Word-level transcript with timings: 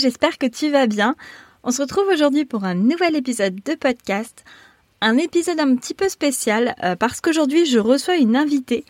j'espère 0.00 0.38
que 0.38 0.46
tu 0.46 0.70
vas 0.70 0.86
bien. 0.86 1.14
On 1.62 1.70
se 1.70 1.82
retrouve 1.82 2.08
aujourd'hui 2.12 2.44
pour 2.44 2.64
un 2.64 2.74
nouvel 2.74 3.14
épisode 3.14 3.56
de 3.62 3.74
podcast. 3.74 4.44
Un 5.02 5.18
épisode 5.18 5.60
un 5.60 5.76
petit 5.76 5.94
peu 5.94 6.08
spécial 6.08 6.74
euh, 6.82 6.96
parce 6.96 7.20
qu'aujourd'hui 7.20 7.66
je 7.66 7.78
reçois 7.78 8.16
une 8.16 8.36
invitée. 8.36 8.84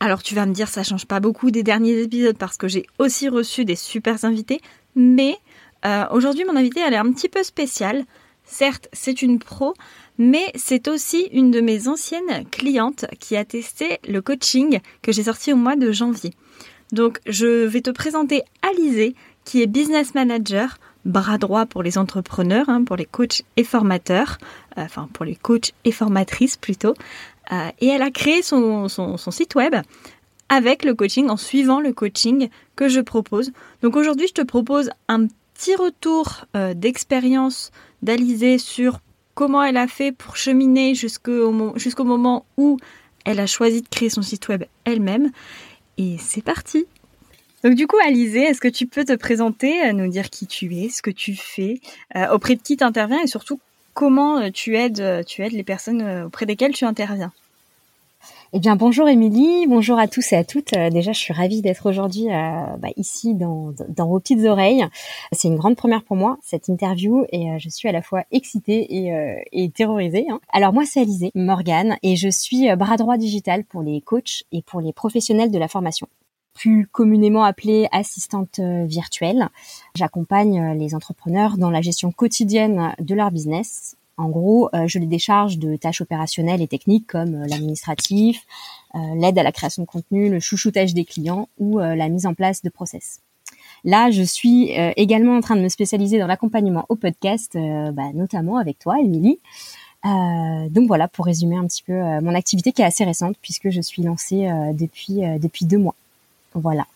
Alors 0.00 0.22
tu 0.22 0.34
vas 0.34 0.46
me 0.46 0.54
dire 0.54 0.68
ça 0.68 0.84
change 0.84 1.06
pas 1.06 1.20
beaucoup 1.20 1.50
des 1.50 1.62
derniers 1.62 2.00
épisodes 2.00 2.38
parce 2.38 2.56
que 2.56 2.68
j'ai 2.68 2.86
aussi 2.98 3.28
reçu 3.28 3.64
des 3.64 3.76
super 3.76 4.24
invités, 4.24 4.60
mais 4.94 5.36
euh, 5.84 6.04
aujourd'hui 6.12 6.44
mon 6.44 6.56
invitée 6.56 6.80
elle 6.80 6.94
est 6.94 6.98
un 6.98 7.12
petit 7.12 7.28
peu 7.28 7.42
spéciale. 7.42 8.04
Certes 8.44 8.88
c'est 8.92 9.22
une 9.22 9.38
pro, 9.38 9.74
mais 10.18 10.52
c'est 10.54 10.88
aussi 10.88 11.28
une 11.32 11.50
de 11.50 11.60
mes 11.60 11.88
anciennes 11.88 12.46
clientes 12.50 13.06
qui 13.18 13.36
a 13.36 13.44
testé 13.44 13.98
le 14.08 14.22
coaching 14.22 14.80
que 15.02 15.12
j'ai 15.12 15.24
sorti 15.24 15.52
au 15.52 15.56
mois 15.56 15.76
de 15.76 15.90
janvier. 15.90 16.32
Donc 16.92 17.18
je 17.26 17.64
vais 17.64 17.80
te 17.80 17.90
présenter 17.90 18.42
Alizé 18.62 19.14
qui 19.44 19.62
est 19.62 19.66
business 19.66 20.14
manager, 20.14 20.78
bras 21.04 21.38
droit 21.38 21.66
pour 21.66 21.82
les 21.82 21.98
entrepreneurs, 21.98 22.68
hein, 22.68 22.84
pour 22.84 22.96
les 22.96 23.04
coachs 23.04 23.42
et 23.56 23.64
formateurs, 23.64 24.38
euh, 24.78 24.82
enfin 24.82 25.08
pour 25.12 25.24
les 25.24 25.36
coachs 25.36 25.72
et 25.84 25.92
formatrices 25.92 26.56
plutôt. 26.56 26.94
Euh, 27.52 27.68
et 27.80 27.88
elle 27.88 28.02
a 28.02 28.10
créé 28.10 28.42
son, 28.42 28.88
site 29.30 29.54
web 29.54 29.74
avec 30.48 30.84
le 30.84 30.94
coaching, 30.94 31.28
en 31.28 31.36
suivant 31.36 31.80
le 31.80 31.92
coaching 31.92 32.48
que 32.76 32.88
je 32.88 33.00
propose. 33.00 33.52
Donc 33.82 33.96
aujourd'hui, 33.96 34.28
je 34.28 34.34
te 34.34 34.42
propose 34.42 34.90
un 35.08 35.26
petit 35.54 35.74
retour 35.74 36.44
euh, 36.56 36.74
d'expérience 36.74 37.70
d'Alizée 38.02 38.58
sur 38.58 39.00
comment 39.34 39.62
elle 39.62 39.76
a 39.76 39.86
fait 39.86 40.12
pour 40.12 40.36
cheminer 40.36 40.94
jusqu'au 40.94 41.72
jusqu'au 41.76 42.04
moment 42.04 42.44
où 42.56 42.78
elle 43.24 43.40
a 43.40 43.46
choisi 43.46 43.82
de 43.82 43.88
créer 43.88 44.10
son 44.10 44.22
site 44.22 44.48
web 44.48 44.64
elle-même. 44.84 45.30
Et 45.98 46.16
c'est 46.18 46.42
parti 46.42 46.86
donc 47.64 47.74
du 47.74 47.86
coup, 47.86 47.96
Alizé, 48.04 48.42
est-ce 48.42 48.60
que 48.60 48.68
tu 48.68 48.86
peux 48.86 49.04
te 49.04 49.14
présenter, 49.14 49.86
euh, 49.86 49.92
nous 49.92 50.08
dire 50.08 50.30
qui 50.30 50.46
tu 50.46 50.74
es, 50.76 50.88
ce 50.88 51.00
que 51.00 51.10
tu 51.10 51.36
fais, 51.36 51.80
euh, 52.16 52.28
auprès 52.34 52.56
de 52.56 52.62
qui 52.62 52.76
tu 52.76 52.84
interviens 52.84 53.22
et 53.22 53.28
surtout 53.28 53.60
comment 53.94 54.38
euh, 54.38 54.50
tu 54.50 54.76
aides, 54.76 55.24
tu 55.26 55.42
aides 55.42 55.52
les 55.52 55.62
personnes 55.62 56.24
auprès 56.26 56.46
desquelles 56.46 56.72
tu 56.72 56.84
interviens? 56.84 57.32
Eh 58.52 58.58
bien, 58.58 58.76
bonjour 58.76 59.08
Émilie, 59.08 59.66
bonjour 59.66 59.98
à 59.98 60.08
tous 60.08 60.32
et 60.32 60.36
à 60.36 60.44
toutes. 60.44 60.74
déjà, 60.74 61.12
je 61.12 61.18
suis 61.18 61.32
ravie 61.32 61.62
d'être 61.62 61.88
aujourd'hui 61.88 62.26
bah, 62.26 62.88
ici 62.96 63.34
dans, 63.34 63.72
dans, 63.88 64.06
vos 64.06 64.20
petites 64.20 64.44
oreilles. 64.44 64.84
C'est 65.32 65.48
une 65.48 65.56
grande 65.56 65.74
première 65.74 66.04
pour 66.04 66.16
moi, 66.16 66.36
cette 66.42 66.68
interview, 66.68 67.24
et 67.32 67.58
je 67.58 67.68
suis 67.70 67.88
à 67.88 67.92
la 67.92 68.02
fois 68.02 68.24
excitée 68.30 68.86
et, 69.52 69.70
terrorisée. 69.70 70.26
Hein. 70.30 70.38
Alors 70.52 70.74
moi, 70.74 70.84
c'est 70.84 71.00
Alizé 71.00 71.30
Morgane, 71.34 71.96
et 72.02 72.14
je 72.14 72.28
suis 72.28 72.68
bras 72.76 72.98
droit 72.98 73.16
digital 73.16 73.64
pour 73.64 73.82
les 73.82 74.02
coachs 74.02 74.44
et 74.52 74.60
pour 74.60 74.82
les 74.82 74.92
professionnels 74.92 75.50
de 75.50 75.58
la 75.58 75.66
formation 75.66 76.06
plus 76.54 76.86
communément 76.86 77.44
appelée 77.44 77.88
assistante 77.92 78.58
euh, 78.58 78.84
virtuelle. 78.86 79.48
J'accompagne 79.94 80.60
euh, 80.60 80.74
les 80.74 80.94
entrepreneurs 80.94 81.56
dans 81.56 81.70
la 81.70 81.80
gestion 81.80 82.12
quotidienne 82.12 82.94
de 82.98 83.14
leur 83.14 83.30
business. 83.30 83.96
En 84.18 84.28
gros, 84.28 84.68
euh, 84.74 84.86
je 84.86 84.98
les 84.98 85.06
décharge 85.06 85.58
de 85.58 85.76
tâches 85.76 86.02
opérationnelles 86.02 86.62
et 86.62 86.68
techniques 86.68 87.06
comme 87.06 87.44
l'administratif, 87.44 88.44
l'aide 88.94 89.38
à 89.38 89.42
la 89.42 89.52
création 89.52 89.82
de 89.82 89.88
contenu, 89.88 90.30
le 90.30 90.38
chouchoutage 90.38 90.92
des 90.92 91.04
clients 91.06 91.48
ou 91.58 91.78
la 91.78 92.08
mise 92.10 92.26
en 92.26 92.34
place 92.34 92.62
de 92.62 92.68
process. 92.68 93.20
Là, 93.84 94.10
je 94.10 94.22
suis 94.22 94.70
également 94.96 95.34
en 95.34 95.40
train 95.40 95.56
de 95.56 95.62
me 95.62 95.70
spécialiser 95.70 96.18
dans 96.18 96.26
l'accompagnement 96.26 96.84
au 96.90 96.96
podcast, 96.96 97.54
bah, 97.54 98.12
notamment 98.12 98.58
avec 98.58 98.78
toi, 98.78 99.00
Émilie. 99.00 99.38
donc 100.04 100.86
voilà, 100.88 101.08
pour 101.08 101.24
résumer 101.24 101.56
un 101.56 101.66
petit 101.66 101.82
peu 101.82 101.94
mon 102.20 102.34
activité 102.34 102.72
qui 102.72 102.82
est 102.82 102.84
assez 102.84 103.04
récente 103.04 103.36
puisque 103.40 103.70
je 103.70 103.80
suis 103.80 104.02
lancée 104.02 104.46
depuis 104.74 105.22
depuis 105.40 105.64
deux 105.64 105.78
mois. 105.78 105.94
Voilà. 106.54 106.86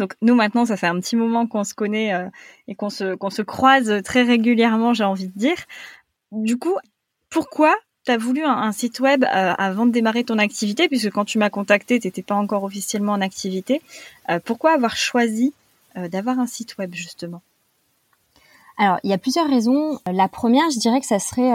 Donc 0.00 0.14
nous 0.22 0.34
maintenant, 0.34 0.64
ça 0.64 0.76
fait 0.76 0.86
un 0.86 0.98
petit 0.98 1.14
moment 1.14 1.46
qu'on 1.46 1.62
se 1.62 1.74
connaît 1.74 2.14
euh, 2.14 2.28
et 2.68 2.74
qu'on 2.74 2.90
se 2.90 3.14
qu'on 3.14 3.30
se 3.30 3.42
croise 3.42 4.02
très 4.02 4.22
régulièrement, 4.22 4.94
j'ai 4.94 5.04
envie 5.04 5.28
de 5.28 5.38
dire. 5.38 5.56
Du 6.32 6.58
coup, 6.58 6.74
pourquoi 7.28 7.76
tu 8.06 8.12
as 8.12 8.16
voulu 8.16 8.42
un, 8.42 8.72
site 8.72 9.00
web 9.00 9.24
euh, 9.24 9.52
avant 9.58 9.84
de 9.84 9.92
démarrer 9.92 10.24
ton 10.24 10.38
activité? 10.38 10.88
Puisque 10.88 11.10
quand 11.10 11.26
tu 11.26 11.38
m'as 11.38 11.50
contacté, 11.50 12.00
tu 12.00 12.06
n'étais 12.06 12.22
pas 12.22 12.34
encore 12.34 12.64
officiellement 12.64 13.12
en 13.12 13.20
activité. 13.20 13.82
Euh, 14.30 14.40
pourquoi 14.42 14.72
avoir 14.72 14.96
choisi 14.96 15.52
d'avoir 15.96 16.38
un 16.38 16.46
site 16.46 16.78
web 16.78 16.94
justement? 16.94 17.42
Alors, 18.78 19.00
il 19.02 19.10
y 19.10 19.12
a 19.12 19.18
plusieurs 19.18 19.50
raisons. 19.50 19.98
La 20.06 20.28
première, 20.28 20.70
je 20.70 20.78
dirais 20.78 21.00
que 21.00 21.06
ça 21.06 21.18
serait 21.18 21.52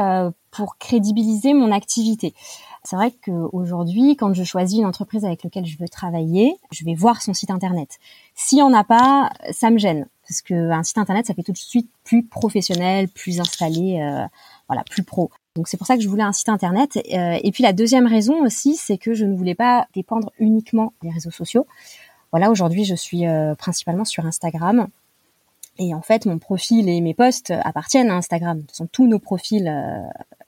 pour 0.52 0.78
crédibiliser 0.78 1.54
mon 1.54 1.72
activité. 1.72 2.34
C'est 2.86 2.96
vrai 2.96 3.12
qu'aujourd'hui, 3.12 4.16
quand 4.16 4.34
je 4.34 4.44
choisis 4.44 4.78
une 4.80 4.86
entreprise 4.86 5.26
avec 5.26 5.44
laquelle 5.44 5.66
je 5.66 5.78
veux 5.78 5.90
travailler, 5.90 6.56
je 6.72 6.86
vais 6.86 6.94
voir 6.94 7.22
son 7.22 7.34
site 7.34 7.50
internet. 7.50 7.98
S'il 8.36 8.60
y 8.60 8.62
en 8.62 8.74
a 8.74 8.84
pas, 8.84 9.32
ça 9.52 9.72
me 9.72 9.78
gêne 9.78 10.08
parce 10.28 10.42
qu'un 10.42 10.84
site 10.84 10.98
internet, 10.98 11.26
ça 11.26 11.34
fait 11.34 11.44
tout 11.44 11.52
de 11.52 11.58
suite 11.58 11.90
plus 12.04 12.24
professionnel, 12.24 13.08
plus 13.08 13.40
installé, 13.40 14.00
euh, 14.02 14.26
voilà, 14.68 14.84
plus 14.84 15.04
pro. 15.04 15.30
Donc 15.56 15.68
c'est 15.68 15.78
pour 15.78 15.88
ça 15.88 15.96
que 15.96 16.02
je 16.02 16.10
voulais 16.10 16.24
un 16.24 16.34
site 16.34 16.50
internet. 16.50 16.98
Euh, 17.14 17.38
et 17.42 17.52
puis 17.52 17.64
la 17.64 17.74
deuxième 17.74 18.08
raison 18.08 18.44
aussi, 18.44 18.76
c'est 18.76 18.98
que 18.98 19.14
je 19.14 19.26
ne 19.26 19.36
voulais 19.36 19.56
pas 19.56 19.88
dépendre 19.94 20.32
uniquement 20.40 20.94
des 21.02 21.10
réseaux 21.10 21.32
sociaux. 21.32 21.68
Voilà, 22.32 22.50
aujourd'hui, 22.50 22.84
je 22.86 22.96
suis 22.96 23.28
euh, 23.28 23.56
principalement 23.56 24.06
sur 24.06 24.26
Instagram. 24.26 24.88
Et 25.78 25.94
en 25.94 26.02
fait, 26.02 26.26
mon 26.26 26.40
profil 26.40 26.88
et 26.88 27.02
mes 27.02 27.14
posts 27.14 27.52
appartiennent 27.52 28.10
à 28.10 28.16
Instagram. 28.16 28.64
Ce 28.70 28.78
sont 28.78 28.88
tous 28.88 29.08
nos 29.08 29.20
profils 29.20 29.68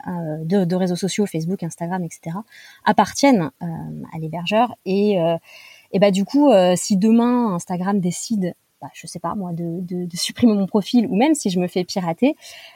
euh, 0.08 0.44
de, 0.46 0.76
réseaux 0.76 0.96
sociaux, 0.96 1.26
Facebook, 1.26 1.64
Instagram, 1.64 2.04
etc., 2.04 2.38
appartiennent 2.86 3.52
euh, 3.62 3.66
à 4.14 4.20
l'hébergeur. 4.20 4.78
Et, 4.86 5.20
euh, 5.20 5.36
et 5.92 6.00
bah 6.00 6.12
du 6.12 6.24
coup, 6.24 6.50
si 6.76 6.98
demain 6.98 7.54
Instagram 7.56 8.00
décide 8.00 8.54
bah, 8.80 8.90
je 8.94 9.08
sais 9.08 9.20
pas 9.20 9.34
moi, 9.34 9.54
de, 9.54 9.82
de, 9.82 10.16
supprimer 10.16 10.54
mon 10.54 10.68
profil 10.68 11.08
ou 11.08 11.16
même 11.16 11.34
si 11.34 11.50
je 11.50 11.60
me 11.60 11.68
fais 11.68 11.84
pirater, 11.84 12.36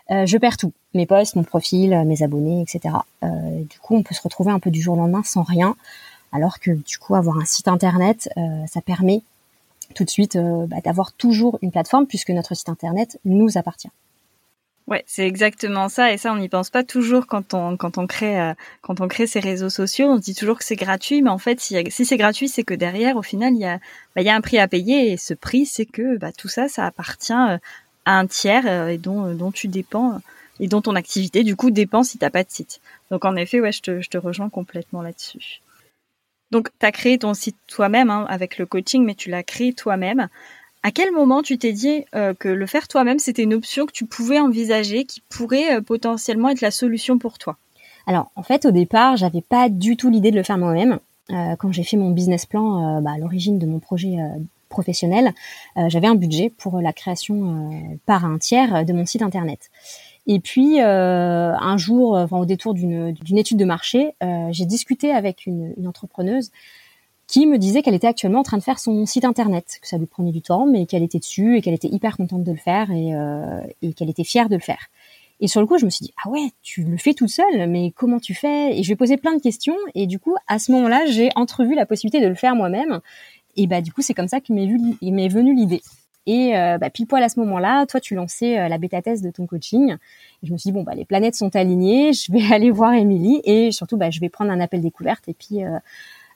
je 0.09 0.37
perds 0.37 0.57
tout, 0.57 0.73
mes 0.95 1.05
posts, 1.05 1.35
mon 1.35 1.43
profil, 1.43 2.03
mes 2.05 2.23
abonnés, 2.23 2.61
etc. 2.61 2.95
du 3.21 3.79
coup, 3.79 3.95
on 3.95 4.01
peut 4.01 4.15
se 4.15 4.21
retrouver 4.23 4.51
un 4.51 4.59
peu 4.59 4.71
du 4.71 4.81
jour 4.81 4.95
au 4.95 4.97
lendemain 4.97 5.21
sans 5.23 5.43
rien, 5.43 5.75
alors 6.31 6.59
que 6.59 6.71
du 6.71 6.97
coup, 6.97 7.13
avoir 7.13 7.37
un 7.37 7.45
site 7.45 7.67
internet, 7.67 8.29
ça 8.67 8.81
permet 8.81 9.21
tout 9.93 10.03
de 10.03 10.09
suite 10.09 10.37
bah, 10.67 10.77
d'avoir 10.83 11.13
toujours 11.13 11.59
une 11.61 11.71
plateforme 11.71 12.07
puisque 12.07 12.29
notre 12.29 12.55
site 12.55 12.69
internet 12.69 13.19
nous 13.25 13.57
appartient. 13.57 13.89
Ouais, 14.87 15.03
c'est 15.07 15.25
exactement 15.25 15.87
ça 15.89 16.11
et 16.11 16.17
ça 16.17 16.33
on 16.33 16.37
n'y 16.37 16.49
pense 16.49 16.69
pas 16.69 16.83
toujours 16.83 17.27
quand 17.27 17.53
on 17.53 17.77
euh, 17.77 19.07
crée 19.07 19.27
ces 19.27 19.39
réseaux 19.39 19.69
sociaux, 19.69 20.07
on 20.07 20.17
se 20.17 20.21
dit 20.21 20.35
toujours 20.35 20.57
que 20.57 20.65
c'est 20.65 20.75
gratuit 20.75 21.21
mais 21.21 21.29
en 21.29 21.37
fait 21.37 21.61
si, 21.61 22.05
c'est 22.05 22.17
gratuit, 22.17 22.49
c'est 22.49 22.63
que 22.63 22.73
derrière 22.73 23.15
au 23.15 23.21
final 23.21 23.53
il 23.53 23.59
y 23.59 23.65
a 23.65 23.77
bah, 24.15 24.21
il 24.21 24.25
y 24.25 24.29
a 24.29 24.35
un 24.35 24.41
prix 24.41 24.57
à 24.57 24.67
payer 24.67 25.11
et 25.11 25.17
ce 25.17 25.33
prix 25.33 25.65
c'est 25.65 25.85
que 25.85 26.17
bah, 26.17 26.31
tout 26.31 26.49
ça 26.49 26.67
ça 26.67 26.85
appartient 26.85 27.31
euh, 27.31 27.57
à 28.05 28.19
un 28.19 28.27
tiers 28.27 28.65
euh, 28.67 28.87
et 28.87 28.97
dont 28.97 29.51
tu 29.53 29.67
dépends 29.69 30.19
et 30.59 30.67
dont 30.67 30.81
ton 30.81 30.95
activité 30.95 31.43
du 31.43 31.55
coup 31.55 31.71
dépend 31.71 32.03
si 32.03 32.17
t'as 32.17 32.29
pas 32.29 32.43
de 32.43 32.51
site. 32.51 32.81
Donc 33.11 33.23
en 33.23 33.35
effet, 33.35 33.61
ouais, 33.61 33.71
je 33.71 33.81
te 33.81 34.17
rejoins 34.17 34.49
complètement 34.49 35.01
là-dessus. 35.01 35.61
Donc 36.51 36.69
tu 36.79 36.85
as 36.85 36.91
créé 36.91 37.17
ton 37.17 37.33
site 37.33 37.57
toi-même 37.67 38.09
hein, 38.09 38.25
avec 38.29 38.57
le 38.57 38.65
coaching 38.65 39.05
mais 39.05 39.15
tu 39.15 39.29
l'as 39.29 39.43
créé 39.43 39.73
toi-même. 39.73 40.27
À 40.83 40.89
quel 40.91 41.11
moment 41.11 41.43
tu 41.43 41.57
t'es 41.59 41.73
dit 41.73 42.05
euh, 42.15 42.33
que 42.33 42.49
le 42.49 42.65
faire 42.65 42.87
toi-même, 42.87 43.19
c'était 43.19 43.43
une 43.43 43.53
option 43.53 43.85
que 43.85 43.91
tu 43.91 44.05
pouvais 44.05 44.39
envisager, 44.39 45.05
qui 45.05 45.21
pourrait 45.29 45.75
euh, 45.75 45.81
potentiellement 45.81 46.49
être 46.49 46.61
la 46.61 46.71
solution 46.71 47.19
pour 47.19 47.37
toi? 47.37 47.57
Alors, 48.07 48.31
en 48.35 48.41
fait, 48.41 48.65
au 48.65 48.71
départ, 48.71 49.15
j'avais 49.15 49.41
pas 49.41 49.69
du 49.69 49.95
tout 49.95 50.09
l'idée 50.09 50.31
de 50.31 50.37
le 50.37 50.43
faire 50.43 50.57
moi-même. 50.57 50.99
Euh, 51.29 51.55
quand 51.57 51.71
j'ai 51.71 51.83
fait 51.83 51.97
mon 51.97 52.09
business 52.09 52.47
plan 52.47 52.99
bah, 53.01 53.11
à 53.15 53.17
l'origine 53.19 53.59
de 53.59 53.67
mon 53.67 53.79
projet 53.79 54.17
professionnel, 54.69 55.33
j'avais 55.87 56.07
un 56.07 56.15
budget 56.15 56.49
pour 56.49 56.81
la 56.81 56.93
création 56.93 57.69
par 58.05 58.25
un 58.25 58.37
tiers 58.37 58.85
de 58.85 58.93
mon 58.93 59.05
site 59.05 59.21
internet. 59.21 59.69
Et 60.27 60.39
puis 60.39 60.79
un 60.79 61.77
jour, 61.77 62.13
enfin, 62.13 62.37
au 62.37 62.45
détour 62.45 62.73
d'une 62.73 63.37
étude 63.37 63.57
de 63.57 63.65
marché, 63.65 64.13
j'ai 64.51 64.65
discuté 64.65 65.11
avec 65.11 65.45
une, 65.45 65.73
une 65.77 65.87
entrepreneuse 65.87 66.51
qui 67.31 67.47
me 67.47 67.57
disait 67.57 67.81
qu'elle 67.81 67.93
était 67.93 68.07
actuellement 68.07 68.41
en 68.41 68.43
train 68.43 68.57
de 68.57 68.63
faire 68.63 68.77
son 68.77 69.05
site 69.05 69.23
internet, 69.23 69.79
que 69.81 69.87
ça 69.87 69.97
lui 69.97 70.05
prenait 70.05 70.33
du 70.33 70.41
temps, 70.41 70.65
mais 70.65 70.85
qu'elle 70.85 71.01
était 71.01 71.17
dessus 71.17 71.55
et 71.55 71.61
qu'elle 71.61 71.73
était 71.73 71.87
hyper 71.87 72.17
contente 72.17 72.43
de 72.43 72.51
le 72.51 72.57
faire 72.57 72.91
et, 72.91 73.15
euh, 73.15 73.61
et 73.81 73.93
qu'elle 73.93 74.09
était 74.09 74.25
fière 74.25 74.49
de 74.49 74.55
le 74.55 74.61
faire. 74.61 74.89
Et 75.39 75.47
sur 75.47 75.61
le 75.61 75.65
coup, 75.65 75.77
je 75.77 75.85
me 75.85 75.89
suis 75.89 76.03
dit, 76.03 76.13
ah 76.25 76.29
ouais, 76.29 76.49
tu 76.61 76.83
le 76.83 76.97
fais 76.97 77.13
toute 77.13 77.29
seule, 77.29 77.69
mais 77.69 77.91
comment 77.91 78.19
tu 78.19 78.35
fais? 78.35 78.77
Et 78.77 78.83
je 78.83 78.89
vais 78.89 78.97
poser 78.97 79.15
plein 79.15 79.33
de 79.33 79.41
questions. 79.41 79.77
Et 79.95 80.07
du 80.07 80.19
coup, 80.19 80.35
à 80.47 80.59
ce 80.59 80.73
moment-là, 80.73 81.05
j'ai 81.05 81.29
entrevu 81.35 81.73
la 81.73 81.85
possibilité 81.85 82.21
de 82.21 82.27
le 82.27 82.35
faire 82.35 82.53
moi-même. 82.53 82.99
Et 83.55 83.65
bah, 83.65 83.79
du 83.79 83.93
coup, 83.93 84.01
c'est 84.01 84.13
comme 84.13 84.27
ça 84.27 84.41
qu'il 84.41 84.55
m'est 84.55 85.27
venu 85.29 85.55
l'idée. 85.55 85.81
Et 86.27 86.55
euh, 86.55 86.77
bah, 86.77 86.89
pile 86.89 87.07
poil 87.07 87.23
à 87.23 87.29
ce 87.29 87.39
moment-là, 87.39 87.85
toi, 87.87 87.99
tu 87.99 88.15
lançais 88.15 88.59
euh, 88.59 88.67
la 88.67 88.77
bêta 88.77 89.01
thèse 89.01 89.21
de 89.21 89.31
ton 89.31 89.47
coaching. 89.47 89.95
Et 90.43 90.47
je 90.47 90.53
me 90.53 90.57
suis 90.57 90.69
dit 90.69 90.71
bon 90.71 90.83
bah 90.83 90.93
les 90.95 91.05
planètes 91.05 91.35
sont 91.35 91.55
alignées, 91.55 92.13
je 92.13 92.31
vais 92.31 92.43
aller 92.53 92.71
voir 92.71 92.93
Émilie 92.93 93.41
et 93.43 93.71
surtout 93.71 93.97
bah 93.97 94.09
je 94.09 94.19
vais 94.19 94.29
prendre 94.29 94.51
un 94.51 94.59
appel 94.59 94.81
découverte 94.81 95.27
et 95.27 95.33
puis 95.33 95.63
euh, 95.63 95.77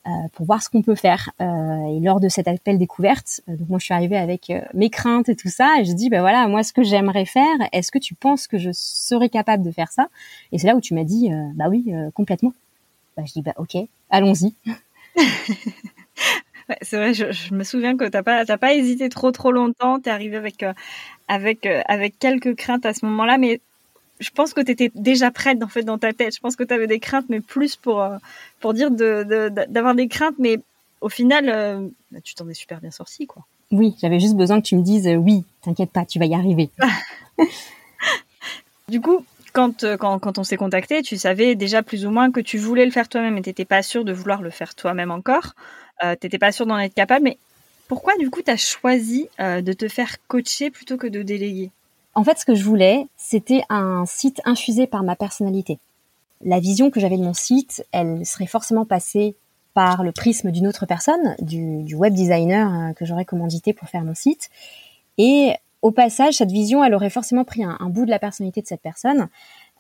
euh, 0.08 0.10
pour 0.34 0.46
voir 0.46 0.62
ce 0.62 0.70
qu'on 0.70 0.82
peut 0.82 0.96
faire. 0.96 1.32
Euh, 1.42 1.98
et 1.98 2.00
lors 2.00 2.20
de 2.20 2.30
cet 2.30 2.48
appel 2.48 2.78
découverte, 2.78 3.42
donc 3.48 3.70
moi 3.70 3.80
je 3.80 3.86
suis 3.86 3.94
arrivée 3.94 4.18
avec 4.18 4.52
mes 4.74 4.90
craintes 4.90 5.30
et 5.30 5.36
tout 5.36 5.50
ça, 5.50 5.76
et 5.80 5.86
je 5.86 5.94
dis 5.94 6.10
ben 6.10 6.22
voilà 6.22 6.48
moi 6.48 6.64
ce 6.64 6.74
que 6.74 6.84
j'aimerais 6.84 7.26
faire, 7.26 7.56
est-ce 7.72 7.92
que 7.92 8.00
tu 8.00 8.16
penses 8.16 8.48
que 8.48 8.58
je 8.58 8.70
serais 8.74 9.30
capable 9.30 9.64
de 9.64 9.72
faire 9.72 9.92
ça? 9.92 10.08
Et 10.52 10.60
c'est 10.60 10.68
là 10.68 10.76
où 10.76 10.82
tu 10.82 10.94
m'as 10.94 11.04
dit 11.04 11.30
bah 11.56 11.66
oui 11.70 11.92
complètement. 12.14 12.54
Bah, 13.18 13.24
je 13.26 13.34
dis 13.34 13.42
bah 13.42 13.54
ok 13.58 13.78
allons-y. 14.10 14.54
Ouais, 16.70 16.78
c'est 16.82 16.98
vrai, 16.98 17.14
je, 17.14 17.54
me 17.54 17.64
souviens 17.64 17.96
que 17.96 18.06
t'as 18.06 18.24
pas 18.24 18.44
t'as 18.46 18.58
pas 18.58 18.74
hésité 18.74 19.10
trop 19.10 19.32
trop 19.32 19.52
longtemps. 19.52 20.00
T'es 20.00 20.10
arrivé 20.10 20.36
avec 20.38 20.66
avec 21.28 21.66
avec 21.66 22.18
quelques 22.20 22.56
craintes 22.56 22.86
à 22.86 22.94
ce 22.94 23.06
moment-là, 23.06 23.38
mais 23.38 23.62
je 24.20 24.30
pense 24.30 24.54
que 24.54 24.62
tu 24.62 24.72
étais 24.72 24.92
déjà 24.96 25.32
prête 25.32 25.62
en 25.62 25.68
fait 25.68 25.84
dans 25.84 25.98
ta 25.98 26.14
tête. 26.14 26.36
Je 26.36 26.40
pense 26.40 26.56
que 26.56 26.64
tu 26.64 26.74
avais 26.74 26.88
des 26.88 27.00
craintes, 27.00 27.26
mais 27.30 27.42
plus 27.42 27.76
pour 27.76 28.02
euh, 28.02 28.18
pour 28.60 28.74
dire 28.74 28.92
de 28.92 29.50
d'avoir 29.68 29.96
des 29.96 30.08
craintes, 30.08 30.36
mais 30.40 30.60
au 31.02 31.10
final, 31.10 31.50
euh, 31.50 31.88
bah, 32.12 32.20
tu 32.24 32.36
t'en 32.36 32.48
es 32.50 32.54
super 32.54 32.80
bien 32.80 32.92
sorti, 32.92 33.28
quoi. 33.28 33.44
Oui, 33.72 33.96
j'avais 34.00 34.20
juste 34.20 34.36
besoin 34.36 34.62
que 34.62 34.66
tu 34.68 34.76
me 34.76 34.84
dises 34.84 35.08
euh, 35.08 35.16
oui, 35.16 35.44
t'inquiète 35.62 35.92
pas, 35.92 36.06
tu 36.06 36.20
vas 36.20 36.26
y 36.26 36.36
arriver. 36.36 36.70
du 38.88 39.02
coup, 39.02 39.26
quand, 39.54 39.86
quand, 39.98 40.20
quand 40.20 40.38
on 40.38 40.44
s'est 40.44 40.58
contacté, 40.58 41.02
tu 41.02 41.18
savais 41.18 41.56
déjà 41.56 41.84
plus 41.84 42.06
ou 42.06 42.12
moins 42.12 42.32
que 42.32 42.40
tu 42.40 42.58
voulais 42.58 42.86
le 42.86 42.92
faire 42.92 43.10
toi-même 43.10 43.38
et 43.38 43.42
t'étais 43.42 43.66
pas 43.66 43.82
sûr 43.82 44.06
de 44.06 44.14
vouloir 44.14 44.42
le 44.42 44.50
faire 44.50 44.76
toi-même 44.76 45.12
encore. 45.12 45.56
Euh, 46.04 46.16
t'étais 46.16 46.38
pas 46.38 46.52
sûr 46.52 46.66
d'en 46.66 46.78
être 46.78 46.94
capable, 46.94 47.24
mais 47.24 47.38
pourquoi 47.88 48.18
du 48.18 48.30
coup 48.30 48.42
tu 48.42 48.52
as 48.52 48.58
choisi 48.58 49.30
de 49.40 49.74
te 49.74 49.88
faire 49.88 50.18
coacher 50.28 50.72
plutôt 50.72 50.98
que 50.98 51.08
de 51.08 51.22
déléguer? 51.22 51.72
En 52.16 52.24
fait, 52.24 52.40
ce 52.40 52.46
que 52.46 52.56
je 52.56 52.64
voulais, 52.64 53.08
c'était 53.18 53.64
un 53.70 54.06
site 54.06 54.42
infusé 54.46 54.88
par 54.88 55.04
ma 55.04 55.16
personnalité. 55.16 55.80
La 56.42 56.60
vision 56.60 56.90
que 56.90 57.00
j'avais 57.00 57.18
de 57.18 57.24
mon 57.24 57.34
site, 57.34 57.86
elle 57.92 58.26
serait 58.26 58.48
forcément 58.48 58.86
passée 58.86 59.36
par 59.76 60.04
le 60.04 60.14
prisme 60.14 60.52
d'une 60.52 60.68
autre 60.68 60.86
personne, 60.86 61.36
du, 61.40 61.94
web 61.94 62.14
designer 62.14 62.74
euh, 62.74 62.94
que 62.94 63.06
j'aurais 63.06 63.26
commandité 63.26 63.74
pour 63.74 63.90
faire 63.90 64.04
mon 64.04 64.16
site. 64.16 64.50
Et 65.18 65.54
au 65.82 65.92
passage, 65.92 66.36
cette 66.36 66.52
vision, 66.52 66.84
elle 66.84 66.96
aurait 66.96 67.10
forcément 67.10 67.44
pris 67.44 67.64
un, 67.64 67.78
bout 67.90 68.06
de 68.06 68.10
la 68.10 68.18
personnalité 68.18 68.62
de 68.62 68.68
cette 68.68 68.82
personne. 68.82 69.28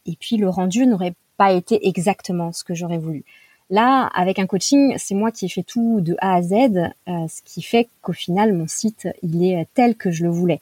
Et 0.05 0.17
puis 0.19 0.35
le 0.35 0.49
rendu 0.49 0.85
n'aurait 0.85 1.15
pas 1.37 1.53
été 1.53 1.87
exactement 1.87 2.51
ce 2.51 2.65
que 2.65 2.73
j'aurais 2.73 2.97
voulu. 2.97 3.23
Là, 3.69 4.07
avec 4.13 4.37
un 4.39 4.45
coaching, 4.45 4.95
c'est 4.97 5.15
moi 5.15 5.31
qui 5.31 5.45
ai 5.45 5.49
fait 5.49 5.63
tout 5.63 5.99
de 6.01 6.15
A 6.19 6.35
à 6.35 6.41
Z, 6.41 6.53
euh, 6.53 6.91
ce 7.27 7.41
qui 7.43 7.61
fait 7.61 7.89
qu'au 8.01 8.13
final, 8.13 8.53
mon 8.53 8.67
site, 8.67 9.07
il 9.23 9.43
est 9.43 9.67
tel 9.73 9.95
que 9.95 10.11
je 10.11 10.23
le 10.23 10.29
voulais. 10.29 10.61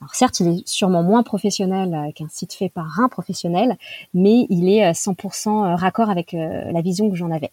Alors 0.00 0.14
certes, 0.14 0.38
il 0.40 0.48
est 0.48 0.68
sûrement 0.68 1.02
moins 1.02 1.22
professionnel 1.22 1.92
euh, 1.94 2.12
qu'un 2.12 2.28
site 2.28 2.54
fait 2.54 2.68
par 2.68 3.00
un 3.00 3.08
professionnel, 3.08 3.76
mais 4.14 4.46
il 4.48 4.68
est 4.68 4.92
100% 4.92 5.48
euh, 5.48 5.50
euh, 5.50 5.74
raccord 5.74 6.10
avec 6.10 6.32
la 6.32 6.80
vision 6.80 7.10
que 7.10 7.16
j'en 7.16 7.30
avais. 7.30 7.50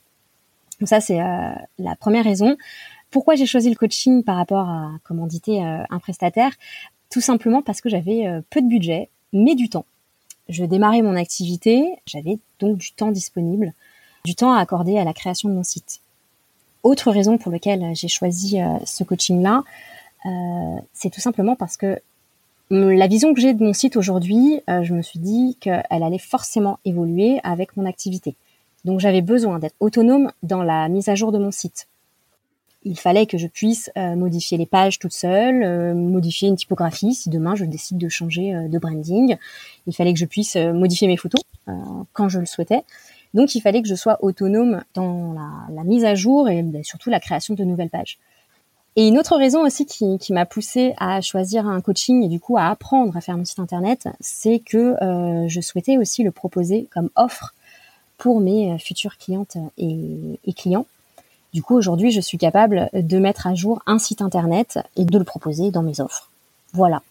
Donc 0.80 0.90
ça, 0.90 1.00
c'est 1.00 1.18
la 1.18 1.96
première 1.96 2.26
raison. 2.26 2.58
Pourquoi 3.10 3.36
j'ai 3.36 3.46
choisi 3.46 3.70
le 3.70 3.76
coaching 3.76 4.24
par 4.24 4.36
rapport 4.36 4.68
à 4.68 4.92
commanditer 5.06 5.62
un 5.62 6.00
prestataire? 6.00 6.52
Tout 7.10 7.22
simplement 7.22 7.62
parce 7.62 7.80
que 7.80 7.88
j'avais 7.88 8.26
peu 8.50 8.62
de 8.62 8.68
budget, 8.68 9.10
mais 9.32 9.56
du 9.56 9.70
temps. 9.70 9.86
Je 10.50 10.66
démarrais 10.66 11.02
mon 11.02 11.16
activité, 11.16 11.96
j'avais 12.06 12.40
donc 12.60 12.78
du 12.78 12.92
temps 12.92 13.12
disponible, 13.12 13.72
du 14.26 14.36
temps 14.36 14.54
à 14.54 14.60
accorder 14.60 14.98
à 14.98 15.04
la 15.06 15.14
création 15.14 15.48
de 15.48 15.54
mon 15.54 15.64
site. 15.64 16.02
Autre 16.84 17.12
raison 17.12 17.38
pour 17.38 17.52
laquelle 17.52 17.96
j'ai 17.96 18.08
choisi 18.08 18.58
ce 18.86 19.04
coaching-là, 19.04 19.64
c'est 20.94 21.10
tout 21.10 21.22
simplement 21.22 21.56
parce 21.56 21.78
que 21.78 22.00
la 22.70 23.08
vision 23.08 23.34
que 23.34 23.42
j'ai 23.42 23.54
de 23.54 23.64
mon 23.64 23.74
site 23.74 23.96
aujourd'hui, 23.96 24.62
euh, 24.70 24.84
je 24.84 24.94
me 24.94 25.02
suis 25.02 25.20
dit 25.20 25.58
qu'elle 25.60 25.84
allait 25.90 26.18
forcément 26.18 26.80
évoluer 26.86 27.40
avec 27.44 27.78
mon 27.78 27.86
activité. 27.86 28.36
Donc 28.86 29.00
j'avais 29.00 29.22
besoin 29.22 29.60
d'être 29.60 29.76
autonome 29.80 30.32
dans 30.44 30.64
la 30.64 30.88
mise 30.90 31.10
à 31.10 31.16
jour 31.16 31.32
de 31.32 31.38
mon 31.38 31.52
site. 31.52 31.88
Il 32.84 33.00
fallait 33.00 33.26
que 33.26 33.38
je 33.38 33.48
puisse 33.48 33.90
euh, 33.98 34.16
modifier 34.16 34.58
les 34.58 34.68
pages 34.68 35.00
toute 35.00 35.14
seule, 35.14 35.64
euh, 35.64 35.94
modifier 35.94 36.50
une 36.50 36.56
typographie 36.56 37.14
si 37.14 37.30
demain 37.30 37.56
je 37.56 37.66
décide 37.66 37.98
de 37.98 38.10
changer 38.10 38.54
de 38.68 38.80
branding. 38.80 39.38
Il 39.88 39.96
fallait 39.96 40.14
que 40.14 40.20
je 40.20 40.26
puisse 40.26 40.56
modifier 40.56 41.08
mes 41.08 41.18
photos 41.18 41.42
quand 42.14 42.30
je 42.30 42.40
le 42.40 42.46
souhaitais. 42.46 42.84
Donc 43.36 43.54
il 43.54 43.62
fallait 43.62 43.84
que 43.84 43.88
je 43.88 43.94
sois 43.94 44.18
autonome 44.24 44.82
dans 44.96 45.36
la, 45.70 45.84
mise 45.84 46.06
à 46.06 46.16
jour 46.16 46.50
et 46.50 46.64
ben, 46.64 46.84
surtout 46.84 47.12
la 47.12 47.20
création 47.20 47.54
de 47.54 47.64
nouvelles 47.64 47.92
pages. 47.92 48.18
Et 48.96 49.08
une 49.08 49.20
autre 49.20 49.38
raison 49.38 49.64
aussi 49.64 49.86
qui, 49.86 50.18
m'a 50.32 50.46
poussée 50.46 50.94
à 50.98 51.22
choisir 51.22 51.68
un 51.68 51.82
coaching 51.82 52.24
et 52.24 52.30
du 52.30 52.40
coup 52.40 52.58
à 52.58 52.70
apprendre 52.70 53.16
à 53.16 53.22
faire 53.22 53.38
mon 53.38 53.46
site 53.46 53.60
internet, 53.60 54.08
c'est 54.22 54.60
que 54.60 54.96
euh, 55.04 55.48
je 55.50 55.62
souhaitais 55.62 55.98
aussi 55.98 56.24
le 56.24 56.32
proposer 56.32 56.88
comme 56.94 57.10
offre 57.16 57.54
pour 58.18 58.40
mes 58.40 58.72
euh, 58.72 58.78
futures 58.78 59.18
clientes 59.18 59.58
et 59.78 60.54
clients. 60.56 60.88
Du 61.56 61.62
coup, 61.64 61.76
aujourd'hui, 61.76 62.12
je 62.12 62.20
suis 62.20 62.38
capable 62.38 62.90
de 62.94 63.18
mettre 63.18 63.48
à 63.48 63.56
jour 63.56 63.82
un 63.86 63.98
site 63.98 64.22
internet 64.22 64.78
et 64.98 65.06
de 65.06 65.18
le 65.18 65.24
proposer 65.24 65.72
dans 65.72 65.84
mes 65.84 66.02
offres. 66.02 66.30
Voilà. 66.74 67.02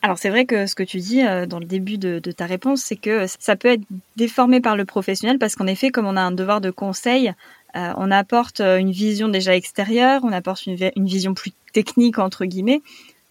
Alors 0.00 0.18
c'est 0.18 0.30
vrai 0.30 0.46
que 0.46 0.66
ce 0.66 0.74
que 0.74 0.84
tu 0.84 0.98
dis 0.98 1.26
euh, 1.26 1.46
dans 1.46 1.58
le 1.58 1.64
début 1.64 1.98
de, 1.98 2.20
ta 2.30 2.46
réponse, 2.46 2.82
c'est 2.82 2.96
que 2.96 3.26
ça 3.38 3.56
peut 3.56 3.68
être 3.68 3.82
déformé 4.16 4.60
par 4.60 4.76
le 4.76 4.84
professionnel 4.84 5.38
parce 5.38 5.56
qu'en 5.56 5.66
effet, 5.66 5.90
comme 5.90 6.06
on 6.06 6.16
a 6.16 6.20
un 6.20 6.30
devoir 6.30 6.60
de 6.60 6.70
conseil, 6.70 7.32
euh, 7.76 7.92
on 7.96 8.10
apporte 8.10 8.60
euh, 8.60 8.78
une 8.78 8.92
vision 8.92 9.28
déjà 9.28 9.56
extérieure, 9.56 10.20
on 10.24 10.32
apporte 10.32 10.66
une, 10.66 10.76
vision 11.06 11.34
plus 11.34 11.52
technique 11.72 12.18
entre 12.18 12.44
guillemets. 12.44 12.80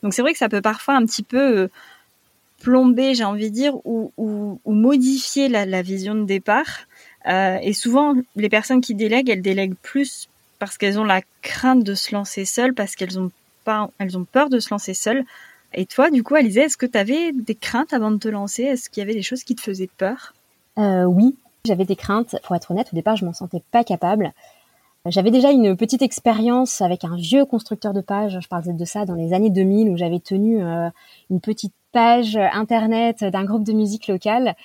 Donc 0.03 0.13
c'est 0.13 0.21
vrai 0.21 0.33
que 0.33 0.37
ça 0.37 0.49
peut 0.49 0.61
parfois 0.61 0.95
un 0.95 1.05
petit 1.05 1.23
peu 1.23 1.69
plomber, 2.61 3.15
j'ai 3.15 3.23
envie 3.23 3.49
de 3.49 3.55
dire, 3.55 3.73
ou, 3.85 4.11
modifier 4.65 5.47
la, 5.47 5.81
vision 5.81 6.15
de 6.15 6.23
départ. 6.23 6.87
et 7.25 7.73
souvent, 7.73 8.13
les 8.35 8.49
personnes 8.49 8.81
qui 8.81 8.93
délèguent, 8.93 9.29
elles 9.29 9.41
délèguent 9.41 9.77
plus 9.81 10.29
parce 10.59 10.77
qu'elles 10.77 10.99
ont 10.99 11.03
la 11.03 11.21
crainte 11.41 11.83
de 11.83 11.95
se 11.95 12.13
lancer 12.13 12.45
seules, 12.45 12.73
parce 12.73 12.95
qu'elles 12.95 13.19
ont 13.19 13.31
ont 13.67 14.25
peur 14.31 14.49
de 14.49 14.59
se 14.59 14.69
lancer 14.71 14.93
seules. 14.93 15.25
Et 15.73 15.85
toi, 15.85 16.09
du 16.09 16.23
coup, 16.23 16.35
Alizé, 16.35 16.61
est-ce 16.61 16.77
que 16.77 16.85
tu 16.85 16.97
avais 16.97 17.31
des 17.33 17.55
craintes 17.55 17.93
avant 17.93 18.11
de 18.11 18.17
te 18.17 18.27
lancer? 18.27 18.63
Est-ce 18.63 18.89
qu'il 18.89 19.01
y 19.01 19.03
avait 19.03 19.13
des 19.13 19.21
choses 19.21 19.43
qui 19.43 19.55
te 19.55 19.61
faisaient 19.61 19.89
peur? 19.97 20.33
Oui, 20.77 21.35
j'avais 21.65 21.85
des 21.85 21.95
craintes. 21.95 22.35
Pour 22.43 22.55
être 22.55 22.71
honnête, 22.71 22.89
au 22.93 22.95
départ, 22.95 23.15
je 23.15 23.25
m'en 23.25 23.33
sentais 23.33 23.63
pas 23.71 23.83
capable. 23.83 24.33
J'avais 25.09 25.31
déjà 25.31 25.51
une 25.51 25.77
petite 25.77 26.01
expérience 26.01 26.81
avec 26.81 27.05
un 27.05 27.15
vieux 27.15 27.45
constructeur 27.45 27.93
de 27.93 28.01
pages. 28.01 28.39
Je 28.41 28.47
parlais 28.47 28.73
de 28.73 28.85
ça 28.85 29.05
dans 29.05 29.13
les 29.13 29.33
années 29.33 29.49
2000 29.49 29.89
où 29.89 29.97
j'avais 29.97 30.19
tenu 30.19 30.61
euh, 30.61 30.89
une 31.29 31.39
petite 31.39 31.73
page 31.93 32.35
internet 32.35 33.23
d'un 33.23 33.45
groupe 33.45 33.63
de 33.63 33.71
musique 33.71 34.07
locale 34.07 34.55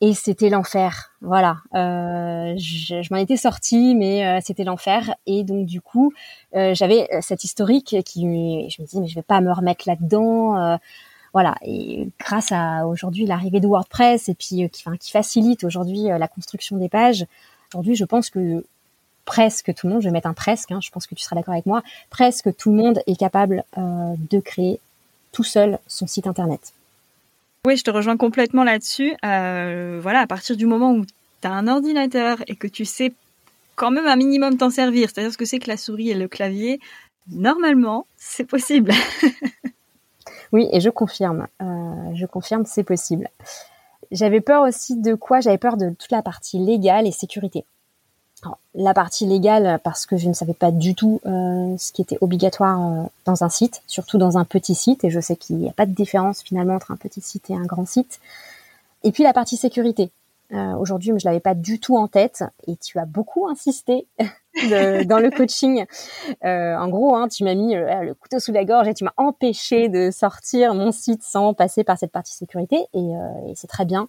et 0.00 0.14
c'était 0.14 0.48
l'enfer. 0.48 1.12
Voilà, 1.20 1.58
euh, 1.74 2.54
je, 2.56 3.12
m'en 3.12 3.20
étais 3.20 3.36
sortie, 3.36 3.94
mais 3.94 4.26
euh, 4.26 4.40
c'était 4.42 4.64
l'enfer. 4.64 5.14
Et 5.26 5.44
donc 5.44 5.66
du 5.66 5.80
coup, 5.80 6.12
j'avais 6.52 7.08
cette 7.20 7.44
historique 7.44 7.96
qui, 8.04 8.22
je 8.70 8.82
me 8.82 8.86
dis 8.86 9.00
mais 9.00 9.08
je 9.08 9.14
vais 9.14 9.22
pas 9.22 9.40
me 9.40 9.52
remettre 9.52 9.88
là-dedans 9.88 10.78
voilà. 11.32 11.54
Et 11.62 12.08
grâce 12.18 12.52
à 12.52 12.86
aujourd'hui 12.86 13.26
l'arrivée 13.26 13.60
de 13.60 13.66
WordPress 13.66 14.28
et 14.28 14.34
puis 14.34 14.64
euh, 14.64 14.68
qui, 14.68 15.10
facilite 15.10 15.64
aujourd'hui 15.64 16.10
euh, 16.10 16.18
la 16.18 16.28
construction 16.28 16.76
des 16.76 16.88
pages, 16.88 17.26
aujourd'hui 17.72 17.94
je 17.94 18.04
pense 18.04 18.30
que 18.30 18.64
presque 19.24 19.74
tout 19.74 19.86
le 19.86 19.92
monde, 19.92 20.02
je 20.02 20.08
vais 20.08 20.12
mettre 20.12 20.28
un 20.28 20.34
presque, 20.34 20.72
hein, 20.72 20.80
je 20.82 20.90
pense 20.90 21.06
que 21.06 21.14
tu 21.14 21.22
seras 21.22 21.36
d'accord 21.36 21.52
avec 21.52 21.66
moi, 21.66 21.82
presque 22.08 22.54
tout 22.56 22.70
le 22.70 22.76
monde 22.76 23.02
est 23.06 23.16
capable 23.16 23.64
euh, 23.76 24.14
de 24.30 24.40
créer 24.40 24.80
tout 25.32 25.44
seul 25.44 25.78
son 25.86 26.06
site 26.06 26.26
internet. 26.26 26.72
Oui, 27.66 27.76
je 27.76 27.84
te 27.84 27.90
rejoins 27.90 28.16
complètement 28.16 28.64
là-dessus. 28.64 29.14
voilà, 29.22 30.20
à 30.20 30.26
partir 30.26 30.56
du 30.56 30.66
moment 30.66 30.92
où 30.92 31.04
tu 31.04 31.48
as 31.48 31.52
un 31.52 31.68
ordinateur 31.68 32.38
et 32.46 32.56
que 32.56 32.66
tu 32.66 32.84
sais 32.84 33.12
quand 33.76 33.90
même 33.90 34.06
un 34.06 34.16
minimum 34.16 34.56
t'en 34.56 34.70
servir, 34.70 35.08
c'est-à-dire 35.08 35.32
ce 35.32 35.38
que 35.38 35.44
c'est 35.44 35.58
que 35.60 35.68
la 35.68 35.76
souris 35.76 36.10
et 36.10 36.14
le 36.14 36.26
clavier, 36.26 36.80
normalement, 37.30 38.06
c'est 38.16 38.44
possible. 38.44 38.92
Oui, 40.52 40.68
et 40.72 40.80
je 40.80 40.90
confirme. 40.90 41.46
Euh, 41.60 42.14
je 42.14 42.26
confirme, 42.26 42.64
c'est 42.64 42.84
possible. 42.84 43.28
J'avais 44.10 44.40
peur 44.40 44.62
aussi 44.62 44.96
de 44.96 45.14
quoi? 45.14 45.40
J'avais 45.40 45.58
peur 45.58 45.76
de 45.76 45.90
toute 45.90 46.10
la 46.10 46.22
partie 46.22 46.58
légale 46.58 47.06
et 47.06 47.12
sécurité. 47.12 47.64
La 48.74 48.94
partie 48.94 49.26
légale, 49.26 49.80
parce 49.82 50.06
que 50.06 50.16
je 50.16 50.28
ne 50.28 50.32
savais 50.32 50.54
pas 50.54 50.70
du 50.70 50.94
tout 50.94 51.20
euh, 51.26 51.76
ce 51.78 51.92
qui 51.92 52.02
était 52.02 52.18
obligatoire 52.20 52.80
euh, 52.80 53.06
dans 53.24 53.42
un 53.44 53.48
site, 53.48 53.82
surtout 53.86 54.18
dans 54.18 54.38
un 54.38 54.44
petit 54.44 54.74
site, 54.74 55.04
et 55.04 55.10
je 55.10 55.20
sais 55.20 55.36
qu'il 55.36 55.56
n'y 55.56 55.68
a 55.68 55.72
pas 55.72 55.86
de 55.86 55.92
différence 55.92 56.42
finalement 56.42 56.74
entre 56.74 56.90
un 56.90 56.96
petit 56.96 57.20
site 57.20 57.50
et 57.50 57.54
un 57.54 57.64
grand 57.64 57.86
site. 57.86 58.20
Et 59.04 59.12
puis 59.12 59.22
la 59.22 59.32
partie 59.32 59.56
sécurité. 59.56 60.10
Aujourd'hui, 60.50 61.12
je 61.18 61.26
l'avais 61.26 61.40
pas 61.40 61.52
du 61.52 61.78
tout 61.78 61.98
en 61.98 62.08
tête 62.08 62.42
et 62.66 62.74
tu 62.76 62.98
as 62.98 63.04
beaucoup 63.04 63.46
insisté 63.48 64.06
dans 64.18 65.22
le 65.22 65.30
coaching. 65.30 65.84
en 66.42 66.88
gros, 66.88 67.14
hein, 67.14 67.28
tu 67.28 67.44
m'as 67.44 67.54
mis 67.54 67.74
le 67.74 68.14
couteau 68.14 68.40
sous 68.40 68.50
la 68.52 68.64
gorge 68.64 68.88
et 68.88 68.94
tu 68.94 69.04
m'as 69.04 69.12
empêché 69.18 69.90
de 69.90 70.10
sortir 70.10 70.72
mon 70.72 70.90
site 70.90 71.22
sans 71.22 71.52
passer 71.52 71.84
par 71.84 71.98
cette 71.98 72.12
partie 72.12 72.32
sécurité 72.32 72.86
et 72.94 73.10
c'est 73.54 73.66
très 73.66 73.84
bien. 73.84 74.08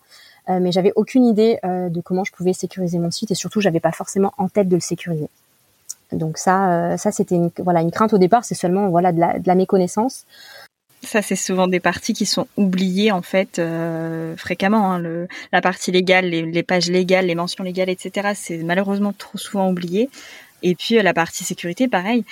Mais 0.50 0.72
j'avais 0.72 0.92
aucune 0.96 1.26
idée 1.26 1.60
de 1.64 2.02
comment 2.02 2.24
je 2.24 2.32
pouvais 2.32 2.54
sécuriser 2.54 2.98
mon 2.98 3.12
site 3.12 3.32
et 3.32 3.36
surtout, 3.36 3.62
j'avais 3.62 3.80
pas 3.80 3.92
forcément 3.92 4.34
en 4.38 4.50
tête 4.50 4.68
de 4.68 4.76
le 4.76 4.82
sécuriser. 4.82 5.30
Donc 6.12 6.38
ça, 6.38 6.98
ça 6.98 7.12
c'était 7.12 7.36
une, 7.36 7.52
voilà 7.60 7.82
une 7.82 7.92
crainte 7.92 8.14
au 8.14 8.18
départ, 8.18 8.44
c'est 8.44 8.56
seulement 8.56 8.90
voilà 8.90 9.12
de 9.12 9.20
la, 9.20 9.38
de 9.38 9.48
la 9.48 9.56
méconnaissance. 9.56 10.26
Ça, 11.02 11.22
c'est 11.22 11.38
souvent 11.38 11.68
des 11.68 11.80
parties 11.80 12.14
qui 12.14 12.26
sont 12.26 12.48
oubliées 12.58 13.12
en 13.12 13.22
fait 13.22 13.58
euh, 13.58 14.36
fréquemment. 14.36 14.92
Hein, 14.92 15.00
le, 15.00 15.28
la 15.52 15.62
partie 15.62 15.92
légale, 15.92 16.26
les, 16.26 16.64
pages 16.64 16.90
légales, 16.90 17.28
les 17.28 17.36
mentions 17.36 17.64
légales, 17.64 17.90
etc. 17.90 18.32
C'est 18.36 18.58
malheureusement 18.58 19.14
trop 19.14 19.38
souvent 19.38 19.70
oublié. 19.70 20.10
Et 20.62 20.76
puis 20.76 21.00
euh, 21.00 21.04
la 21.04 21.14
partie 21.14 21.46
sécurité, 21.46 21.88
pareil. 21.88 22.26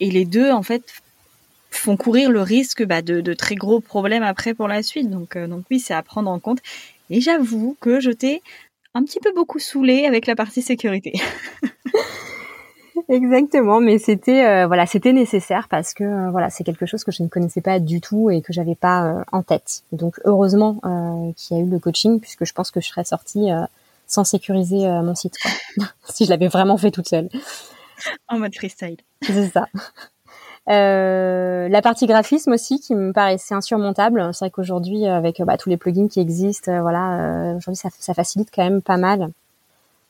Et 0.00 0.10
les 0.10 0.24
deux, 0.24 0.50
en 0.50 0.62
fait, 0.62 0.82
font 1.70 1.96
courir 1.96 2.30
le 2.30 2.40
risque 2.40 2.82
bah, 2.84 3.02
de, 3.02 3.20
de, 3.20 3.34
très 3.34 3.56
gros 3.56 3.80
problèmes 3.80 4.22
après 4.22 4.54
pour 4.54 4.68
la 4.68 4.82
suite. 4.82 5.10
Donc, 5.10 5.36
euh, 5.36 5.46
donc 5.46 5.64
oui, 5.70 5.78
c'est 5.78 5.94
à 5.94 6.02
prendre 6.02 6.30
en 6.30 6.38
compte. 6.38 6.60
Et 7.10 7.20
j'avoue 7.20 7.76
que 7.80 8.00
je 8.00 8.10
t'ai 8.10 8.42
un 8.94 9.02
petit 9.02 9.20
peu 9.20 9.32
beaucoup 9.32 9.58
saoulé 9.58 10.06
avec 10.06 10.26
la 10.26 10.36
partie 10.36 10.62
sécurité. 10.62 11.12
Exactement, 13.08 13.80
mais 13.80 13.98
c'était 13.98 14.46
euh, 14.46 14.66
voilà, 14.66 14.86
c'était 14.86 15.12
nécessaire 15.12 15.68
parce 15.68 15.94
que 15.94 16.04
euh, 16.04 16.30
voilà, 16.30 16.48
c'est 16.48 16.64
quelque 16.64 16.86
chose 16.86 17.04
que 17.04 17.12
je 17.12 17.22
ne 17.22 17.28
connaissais 17.28 17.60
pas 17.60 17.78
du 17.78 18.00
tout 18.00 18.30
et 18.30 18.40
que 18.40 18.52
j'avais 18.52 18.76
pas 18.76 19.04
euh, 19.04 19.24
en 19.32 19.42
tête. 19.42 19.82
Donc 19.92 20.20
heureusement 20.24 20.80
qu'il 21.36 21.56
y 21.56 21.60
a 21.60 21.62
eu 21.62 21.68
le 21.68 21.78
coaching 21.78 22.20
puisque 22.20 22.44
je 22.44 22.52
pense 22.52 22.70
que 22.70 22.80
je 22.80 22.88
serais 22.88 23.04
sortie 23.04 23.50
sans 24.06 24.24
sécuriser 24.24 24.86
mon 25.02 25.14
site 25.14 25.34
quoi. 25.38 25.86
si 26.08 26.24
je 26.24 26.30
l'avais 26.30 26.48
vraiment 26.48 26.76
fait 26.76 26.90
toute 26.90 27.08
seule. 27.08 27.28
En 28.28 28.38
mode 28.38 28.54
freestyle. 28.54 28.96
C'est 29.22 29.48
ça. 29.48 29.68
La 30.66 31.82
partie 31.82 32.06
graphisme 32.06 32.52
aussi 32.52 32.80
qui 32.80 32.94
me 32.94 33.12
paraissait 33.12 33.54
insurmontable. 33.54 34.30
C'est 34.32 34.46
vrai 34.46 34.50
qu'aujourd'hui 34.50 35.06
avec 35.06 35.42
bah, 35.42 35.56
tous 35.56 35.68
les 35.68 35.76
plugins 35.76 36.08
qui 36.08 36.20
existent, 36.20 36.80
voilà, 36.80 37.54
aujourd'hui 37.56 37.76
ça, 37.76 37.88
ça, 37.98 38.14
facilite 38.14 38.50
quand 38.54 38.64
même 38.64 38.82
pas 38.82 38.96
mal. 38.96 39.30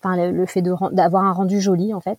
Enfin, 0.03 0.17
le, 0.17 0.31
le 0.31 0.47
fait 0.47 0.63
d'avoir 0.63 1.25
un 1.25 1.33
rendu 1.33 1.61
joli 1.61 1.95
en 1.95 2.01
fait. 2.01 2.19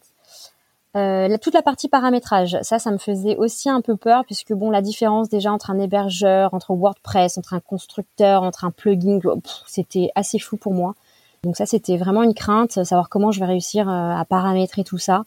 Euh, 0.96 1.38
toute 1.42 1.54
la 1.54 1.62
partie 1.62 1.90
paramétrage, 1.90 2.58
ça, 2.62 2.80
ça 2.80 2.90
me 2.90 2.98
faisait 2.98 3.36
aussi 3.36 3.70
un 3.70 3.82
peu 3.82 3.98
peur 3.98 4.24
puisque 4.24 4.54
bon, 4.54 4.70
la 4.70 4.82
différence 4.82 5.28
déjà 5.28 5.52
entre 5.52 5.70
un 5.70 5.78
hébergeur, 5.78 6.54
entre 6.54 6.74
WordPress, 6.74 7.38
entre 7.38 7.54
un 7.54 7.60
constructeur, 7.60 8.44
entre 8.44 8.64
un 8.64 8.72
plugin, 8.72 9.20
c'était 9.68 10.10
assez 10.16 10.40
flou 10.40 10.56
pour 10.56 10.74
moi. 10.74 10.96
Donc 11.44 11.58
ça, 11.58 11.66
c'était 11.66 11.98
vraiment 11.98 12.24
une 12.24 12.34
crainte, 12.34 12.84
savoir 12.86 13.10
comment 13.10 13.32
je 13.32 13.42
vais 13.42 13.46
réussir 13.46 13.90
euh, 13.90 14.12
à 14.16 14.24
paramétrer 14.24 14.86
tout 14.86 14.98
ça. 14.98 15.26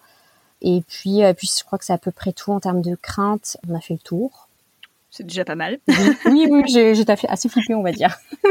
Et 0.62 0.82
puis, 0.86 1.24
euh, 1.24 1.32
puis 1.32 1.48
je 1.56 1.64
crois 1.64 1.78
que 1.78 1.84
c'est 1.84 1.92
à 1.92 1.98
peu 1.98 2.10
près 2.10 2.32
tout 2.32 2.52
en 2.52 2.60
termes 2.60 2.82
de 2.82 2.94
crainte. 2.96 3.56
On 3.68 3.74
a 3.74 3.80
fait 3.80 3.94
le 3.94 4.00
tour. 4.00 4.48
C'est 5.10 5.24
déjà 5.24 5.44
pas 5.44 5.54
mal. 5.54 5.78
oui, 6.26 6.46
oui, 6.50 6.62
j'ai 6.66 7.04
assez 7.28 7.48
flippé, 7.48 7.74
on 7.74 7.82
va 7.82 7.92
dire. 7.92 8.16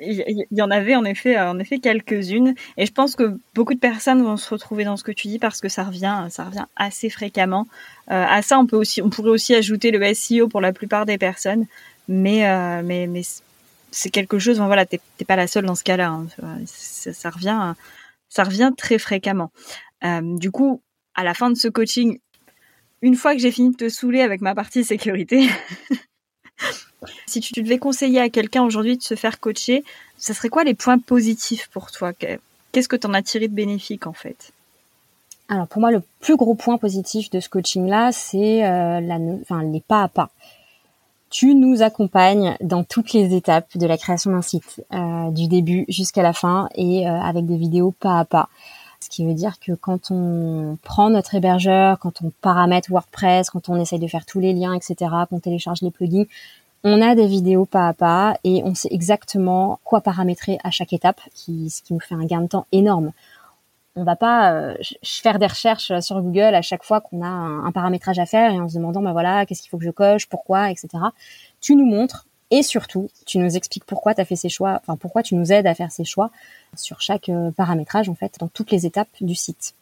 il 0.00 0.46
y 0.50 0.62
en 0.62 0.70
avait 0.70 0.96
en 0.96 1.04
effet, 1.04 1.38
en 1.38 1.58
effet 1.58 1.78
quelques-unes, 1.78 2.54
et 2.76 2.86
je 2.86 2.92
pense 2.92 3.14
que 3.14 3.38
beaucoup 3.54 3.74
de 3.74 3.78
personnes 3.78 4.22
vont 4.22 4.36
se 4.36 4.48
retrouver 4.48 4.84
dans 4.84 4.96
ce 4.96 5.04
que 5.04 5.12
tu 5.12 5.28
dis 5.28 5.38
parce 5.38 5.60
que 5.60 5.68
ça 5.68 5.84
revient, 5.84 6.26
ça 6.30 6.44
revient 6.44 6.64
assez 6.76 7.10
fréquemment. 7.10 7.66
Euh, 8.10 8.24
à 8.26 8.42
ça, 8.42 8.58
on 8.58 8.66
peut 8.66 8.76
aussi, 8.76 9.02
on 9.02 9.10
pourrait 9.10 9.30
aussi 9.30 9.54
ajouter 9.54 9.90
le 9.90 10.14
SEO 10.14 10.48
pour 10.48 10.60
la 10.60 10.72
plupart 10.72 11.06
des 11.06 11.18
personnes, 11.18 11.66
mais 12.08 12.48
euh, 12.48 12.82
mais 12.82 13.06
mais 13.06 13.22
c'est 13.90 14.10
quelque 14.10 14.38
chose. 14.38 14.58
voilà, 14.58 14.86
t'es 14.86 15.00
pas 15.26 15.36
la 15.36 15.46
seule 15.46 15.66
dans 15.66 15.74
ce 15.74 15.84
cas-là. 15.84 16.10
Hein. 16.10 16.26
Ça, 16.64 17.30
revient, 17.30 17.74
ça 18.28 18.44
revient 18.44 18.72
très 18.76 18.98
fréquemment. 18.98 19.50
Euh, 20.04 20.20
du 20.22 20.50
coup, 20.50 20.80
à 21.14 21.24
la 21.24 21.34
fin 21.34 21.50
de 21.50 21.56
ce 21.56 21.68
coaching, 21.68 22.18
une 23.02 23.16
fois 23.16 23.34
que 23.34 23.40
j'ai 23.40 23.50
fini 23.50 23.70
de 23.70 23.76
te 23.76 23.88
saouler 23.88 24.20
avec 24.20 24.40
ma 24.40 24.54
partie 24.54 24.84
sécurité. 24.84 25.48
Si 27.26 27.40
tu 27.40 27.62
devais 27.62 27.78
conseiller 27.78 28.20
à 28.20 28.28
quelqu'un 28.28 28.62
aujourd'hui 28.62 28.96
de 28.96 29.02
se 29.02 29.14
faire 29.14 29.40
coacher, 29.40 29.84
ça 30.18 30.34
serait 30.34 30.48
quoi 30.48 30.64
les 30.64 30.74
points 30.74 30.98
positifs 30.98 31.68
pour 31.68 31.90
toi? 31.90 32.12
Qu'est-ce 32.72 32.88
que 32.88 32.96
tu 32.96 33.06
en 33.06 33.14
as 33.14 33.22
tiré 33.22 33.48
de 33.48 33.54
bénéfique 33.54 34.06
en 34.06 34.12
fait? 34.12 34.52
Alors 35.48 35.66
pour 35.66 35.80
moi, 35.80 35.90
le 35.90 36.02
plus 36.20 36.36
gros 36.36 36.54
point 36.54 36.78
positif 36.78 37.30
de 37.30 37.40
ce 37.40 37.48
coaching-là, 37.48 38.12
c'est 38.12 38.64
euh, 38.64 39.00
les 39.00 39.80
pas 39.80 40.02
à 40.02 40.08
pas. 40.08 40.30
Tu 41.30 41.54
nous 41.54 41.82
accompagnes 41.82 42.56
dans 42.60 42.84
toutes 42.84 43.12
les 43.12 43.34
étapes 43.34 43.76
de 43.76 43.86
la 43.86 43.96
création 43.96 44.32
d'un 44.32 44.42
site, 44.42 44.84
euh, 44.92 45.30
du 45.30 45.46
début 45.48 45.84
jusqu'à 45.88 46.22
la 46.22 46.32
fin, 46.32 46.68
et 46.74 47.08
euh, 47.08 47.20
avec 47.20 47.46
des 47.46 47.56
vidéos 47.56 47.92
pas 47.92 48.20
à 48.20 48.24
pas. 48.24 48.48
Ce 49.02 49.08
qui 49.08 49.24
veut 49.24 49.34
dire 49.34 49.58
que 49.58 49.72
quand 49.72 50.10
on 50.10 50.76
prend 50.82 51.08
notre 51.08 51.34
hébergeur, 51.34 51.98
quand 51.98 52.22
on 52.22 52.30
paramètre 52.42 52.90
WordPress, 52.90 53.48
quand 53.48 53.70
on 53.70 53.76
essaye 53.80 53.98
de 53.98 54.06
faire 54.06 54.26
tous 54.26 54.40
les 54.40 54.52
liens, 54.52 54.74
etc., 54.74 55.10
qu'on 55.28 55.40
télécharge 55.40 55.80
les 55.80 55.90
plugins, 55.90 56.26
on 56.84 57.00
a 57.02 57.14
des 57.14 57.26
vidéos 57.26 57.64
pas 57.64 57.88
à 57.88 57.92
pas 57.94 58.36
et 58.44 58.62
on 58.64 58.74
sait 58.74 58.88
exactement 58.90 59.80
quoi 59.84 60.00
paramétrer 60.00 60.58
à 60.64 60.70
chaque 60.70 60.92
étape, 60.92 61.20
ce 61.34 61.82
qui 61.82 61.94
nous 61.94 62.00
fait 62.00 62.14
un 62.14 62.24
gain 62.24 62.42
de 62.42 62.48
temps 62.48 62.66
énorme. 62.72 63.12
On 63.96 64.04
va 64.04 64.16
pas 64.16 64.52
euh, 64.52 64.74
faire 65.02 65.38
des 65.38 65.46
recherches 65.46 65.98
sur 66.00 66.20
Google 66.22 66.54
à 66.54 66.62
chaque 66.62 66.84
fois 66.84 67.00
qu'on 67.00 67.22
a 67.22 67.26
un, 67.26 67.72
paramétrage 67.72 68.18
à 68.18 68.26
faire 68.26 68.52
et 68.52 68.60
en 68.60 68.68
se 68.68 68.76
demandant, 68.76 69.02
ben 69.02 69.12
voilà, 69.12 69.44
qu'est-ce 69.46 69.62
qu'il 69.62 69.70
faut 69.70 69.78
que 69.78 69.84
je 69.84 69.90
coche, 69.90 70.28
pourquoi, 70.28 70.70
etc. 70.70 70.88
Tu 71.60 71.74
nous 71.74 71.86
montres 71.86 72.26
et 72.50 72.62
surtout, 72.62 73.08
tu 73.26 73.38
nous 73.38 73.56
expliques 73.56 73.84
pourquoi 73.84 74.14
tu 74.14 74.20
as 74.20 74.24
fait 74.24 74.36
ces 74.36 74.48
choix, 74.48 74.80
enfin 74.82 74.96
pourquoi 74.96 75.22
tu 75.22 75.36
nous 75.36 75.52
aides 75.52 75.66
à 75.66 75.74
faire 75.74 75.92
ces 75.92 76.04
choix 76.04 76.30
sur 76.76 77.00
chaque 77.00 77.28
euh, 77.28 77.50
paramétrage 77.52 78.08
en 78.08 78.14
fait, 78.14 78.36
dans 78.40 78.48
toutes 78.48 78.72
les 78.72 78.86
étapes 78.86 79.08
du 79.20 79.34
site. 79.34 79.74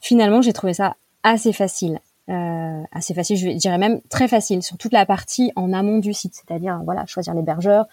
Finalement, 0.00 0.42
j'ai 0.42 0.52
trouvé 0.52 0.74
ça 0.74 0.96
assez 1.22 1.52
facile 1.52 1.98
euh, 2.28 2.82
assez 2.92 3.14
facile, 3.14 3.36
je 3.36 3.48
dirais 3.56 3.78
même 3.78 4.00
très 4.08 4.28
facile 4.28 4.62
sur 4.62 4.76
toute 4.76 4.92
la 4.92 5.04
partie 5.04 5.50
en 5.56 5.72
amont 5.72 5.98
du 5.98 6.14
site, 6.14 6.34
c'est-à-dire 6.34 6.80
voilà 6.84 7.04
choisir 7.04 7.34
l'hébergeur, 7.34 7.86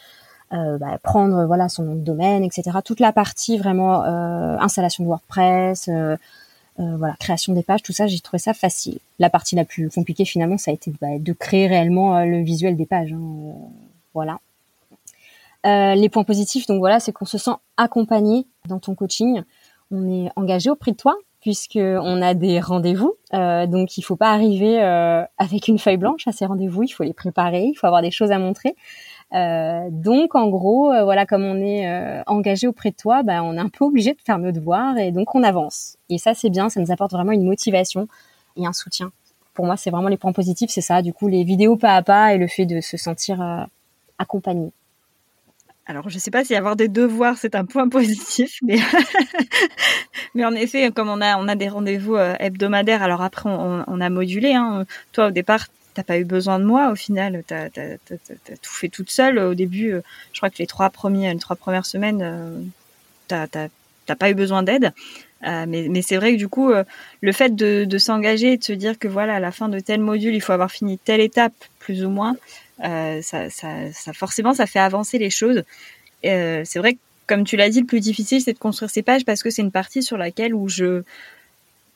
euh, 0.54 0.78
bah, 0.78 1.00
prendre 1.02 1.46
voilà 1.46 1.68
son 1.68 1.84
nom 1.84 1.96
de 1.96 2.02
domaine, 2.02 2.44
etc. 2.44 2.78
Toute 2.86 3.00
la 3.00 3.12
partie 3.12 3.58
vraiment 3.58 4.04
installation 4.04 5.04
de 5.04 5.10
WordPress, 5.10 5.90
euh, 6.80 6.84
euh, 6.84 6.98
voilà 6.98 7.14
création 7.20 7.54
des 7.54 7.64
pages, 7.64 7.84
tout 7.84 7.94
ça, 7.94 8.08
j'ai 8.08 8.20
trouvé 8.20 8.40
ça 8.40 8.54
facile. 8.54 9.00
La 9.20 9.30
partie 9.30 9.56
la 9.56 9.66
plus 9.66 9.90
compliquée 9.90 10.26
finalement, 10.26 10.58
ça 10.58 10.72
a 10.72 10.74
été 10.74 10.94
bah, 11.02 11.20
de 11.20 11.34
créer 11.34 11.68
réellement 11.68 12.24
le 12.26 12.42
visuel 12.42 12.76
des 12.76 12.86
pages. 12.86 13.14
Hein, 13.14 13.54
voilà. 14.14 14.40
les 15.64 16.10
points 16.10 16.24
positifs, 16.24 16.68
donc 16.68 16.80
voilà, 16.80 17.00
c'est 17.00 17.12
qu'on 17.12 17.26
se 17.26 17.38
sent 17.38 17.56
accompagné 17.78 18.46
dans 18.68 18.80
ton 18.80 18.96
coaching. 18.96 19.44
On 19.92 20.08
est 20.10 20.30
engagé 20.36 20.70
auprès 20.70 20.92
de 20.92 20.98
toi, 20.98 21.18
puisque 21.42 21.78
on 21.78 22.22
a 22.22 22.34
des 22.34 22.60
rendez-vous. 22.60 23.16
Euh, 23.34 23.66
donc 23.66 23.98
il 23.98 24.02
faut 24.02 24.16
pas 24.16 24.32
arriver 24.32 24.82
euh, 24.82 25.24
avec 25.38 25.68
une 25.68 25.80
feuille 25.80 25.98
blanche 25.98 26.28
à 26.28 26.32
ces 26.32 26.46
rendez-vous. 26.46 26.84
Il 26.84 26.90
faut 26.90 27.04
les 27.04 27.14
préparer. 27.14 27.64
Il 27.64 27.76
faut 27.76 27.88
avoir 27.88 28.02
des 28.02 28.12
choses 28.12 28.32
à 28.32 28.40
montrer. 28.40 28.76
Euh, 29.34 29.90
donc 29.92 30.34
en 30.34 30.50
gros, 30.50 30.92
euh, 30.92 31.04
voilà, 31.04 31.26
comme 31.26 31.44
on 31.44 31.58
est 31.58 31.88
euh, 31.88 32.24
engagé 32.26 32.68
auprès 32.68 32.90
de 32.92 32.96
toi, 32.96 33.22
bah, 33.22 33.44
on 33.44 33.56
est 33.56 33.60
un 33.60 33.70
peu 33.70 33.86
obligé 33.86 34.14
de 34.14 34.22
faire 34.22 34.40
nos 34.40 34.52
devoirs 34.52 34.98
et 34.98 35.12
donc 35.12 35.36
on 35.36 35.44
avance. 35.44 35.98
Et 36.10 36.18
ça 36.18 36.34
c'est 36.34 36.50
bien, 36.50 36.70
ça 36.70 36.82
nous 36.82 36.92
apporte 36.92 37.12
vraiment 37.12 37.32
une 37.32 37.46
motivation 37.46 38.08
et 38.58 38.66
un 38.66 38.74
soutien. 38.74 39.12
Pour 39.54 39.66
moi, 39.66 39.78
c'est 39.78 39.92
vraiment 39.92 40.08
les 40.08 40.18
points 40.18 40.32
positifs, 40.32 40.72
c'est 40.72 40.82
ça. 40.82 41.02
Du 41.02 41.14
coup, 41.14 41.28
les 41.28 41.44
vidéos 41.44 41.76
pas 41.76 41.96
à 41.96 42.02
pas 42.02 42.34
et 42.34 42.38
le 42.38 42.48
fait 42.48 42.66
de 42.66 42.82
se 42.82 42.98
sentir 42.98 43.68
accompagné. 44.18 44.72
Alors, 45.86 46.08
je 46.08 46.16
ne 46.16 46.20
sais 46.20 46.32
pas 46.32 46.46
si 46.46 46.56
avoir 46.56 46.76
des 46.78 46.88
devoirs, 46.88 47.36
c'est 47.38 47.56
un 47.56 47.66
point 47.66 47.90
positif, 47.90 48.60
mais, 48.62 50.46
en 50.46 50.54
effet, 50.54 50.92
comme 50.92 51.10
on 51.10 51.20
a, 51.20 51.56
des 51.56 51.68
rendez-vous 51.68 52.16
hebdomadaires, 52.16 53.04
alors 53.04 53.22
après, 53.22 53.50
on, 53.50 54.00
a 54.00 54.10
modulé. 54.10 54.54
Hein. 54.54 54.86
Toi, 55.12 55.28
au 55.28 55.32
départ, 55.32 55.68
t'as 56.00 56.04
pas 56.04 56.20
eu 56.20 56.26
besoin 56.26 56.60
de 56.60 56.66
moi. 56.66 56.92
Au 56.92 56.96
final, 56.96 57.44
tu 57.48 57.54
as, 57.54 57.70
tout 57.70 58.72
fait 58.72 58.90
toute 58.90 59.10
seule. 59.10 59.40
Au 59.40 59.54
début, 59.54 59.94
euh, 59.94 60.02
je 60.34 60.40
crois 60.40 60.50
que 60.50 60.58
les 60.60 60.68
trois, 60.68 60.90
premiers, 60.90 61.34
les 61.34 61.40
trois 61.40 61.56
premières 61.56 61.86
semaines, 61.86 62.22
euh, 62.22 62.62
tu 63.28 63.36
n'as 63.36 64.16
pas 64.16 64.30
eu 64.30 64.34
besoin 64.36 64.64
d'aide. 64.64 64.94
mais, 65.42 65.88
mais 65.90 66.02
c'est 66.02 66.18
vrai 66.18 66.34
que 66.34 66.38
du 66.38 66.48
coup, 66.48 66.72
le 67.22 67.32
fait 67.32 67.56
de, 67.56 67.98
s'engager 67.98 68.54
et 68.54 68.58
de 68.58 68.64
se 68.64 68.74
dire 68.74 68.98
que 68.98 69.08
voilà, 69.08 69.36
à 69.36 69.40
la 69.40 69.52
fin 69.52 69.70
de 69.70 69.80
tel 69.80 70.00
module, 70.00 70.34
il 70.34 70.42
faut 70.42 70.54
avoir 70.54 70.72
fini 70.72 70.98
telle 70.98 71.22
étape, 71.22 71.54
plus 71.80 72.06
ou 72.06 72.10
moins, 72.10 72.36
euh, 72.84 73.22
ça, 73.22 73.50
ça, 73.50 73.92
ça, 73.94 74.14
forcément, 74.14 74.54
ça 74.54 74.66
fait 74.66 74.80
avancer 74.80 75.18
les 75.18 75.30
choses. 75.30 75.64
Euh, 76.26 76.62
c'est 76.66 76.80
vrai 76.80 76.94
que, 76.94 77.00
comme 77.28 77.44
tu 77.44 77.58
l'as 77.58 77.70
dit, 77.70 77.82
le 77.82 77.86
plus 77.86 78.00
difficile, 78.00 78.42
c'est 78.42 78.54
de 78.54 78.60
construire 78.60 78.90
ces 78.90 79.02
pages 79.02 79.26
parce 79.26 79.44
que 79.44 79.50
c'est 79.50 79.62
une 79.62 79.72
partie 79.72 80.02
sur 80.02 80.18
laquelle 80.18 80.54
où 80.54 80.70
je 80.70 81.04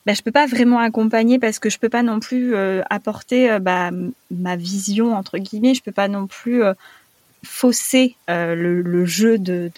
bah, 0.06 0.12
je 0.12 0.22
peux 0.22 0.32
pas 0.32 0.46
vraiment 0.46 0.78
accompagner 0.78 1.38
parce 1.38 1.58
que 1.58 1.70
je 1.70 1.78
peux 1.78 1.88
pas 1.88 2.02
non 2.02 2.20
plus 2.20 2.54
euh, 2.54 2.82
apporter 2.90 3.50
euh, 3.50 3.58
bah, 3.58 3.90
ma 4.30 4.56
vision 4.56 5.14
entre 5.14 5.38
guillemets. 5.38 5.74
Je 5.74 5.82
peux 5.82 5.92
pas 5.92 6.08
non 6.08 6.26
plus 6.26 6.62
euh, 6.62 6.74
fausser 7.42 8.16
le, 8.28 9.04
jeu 9.04 9.38
de, 9.38 9.70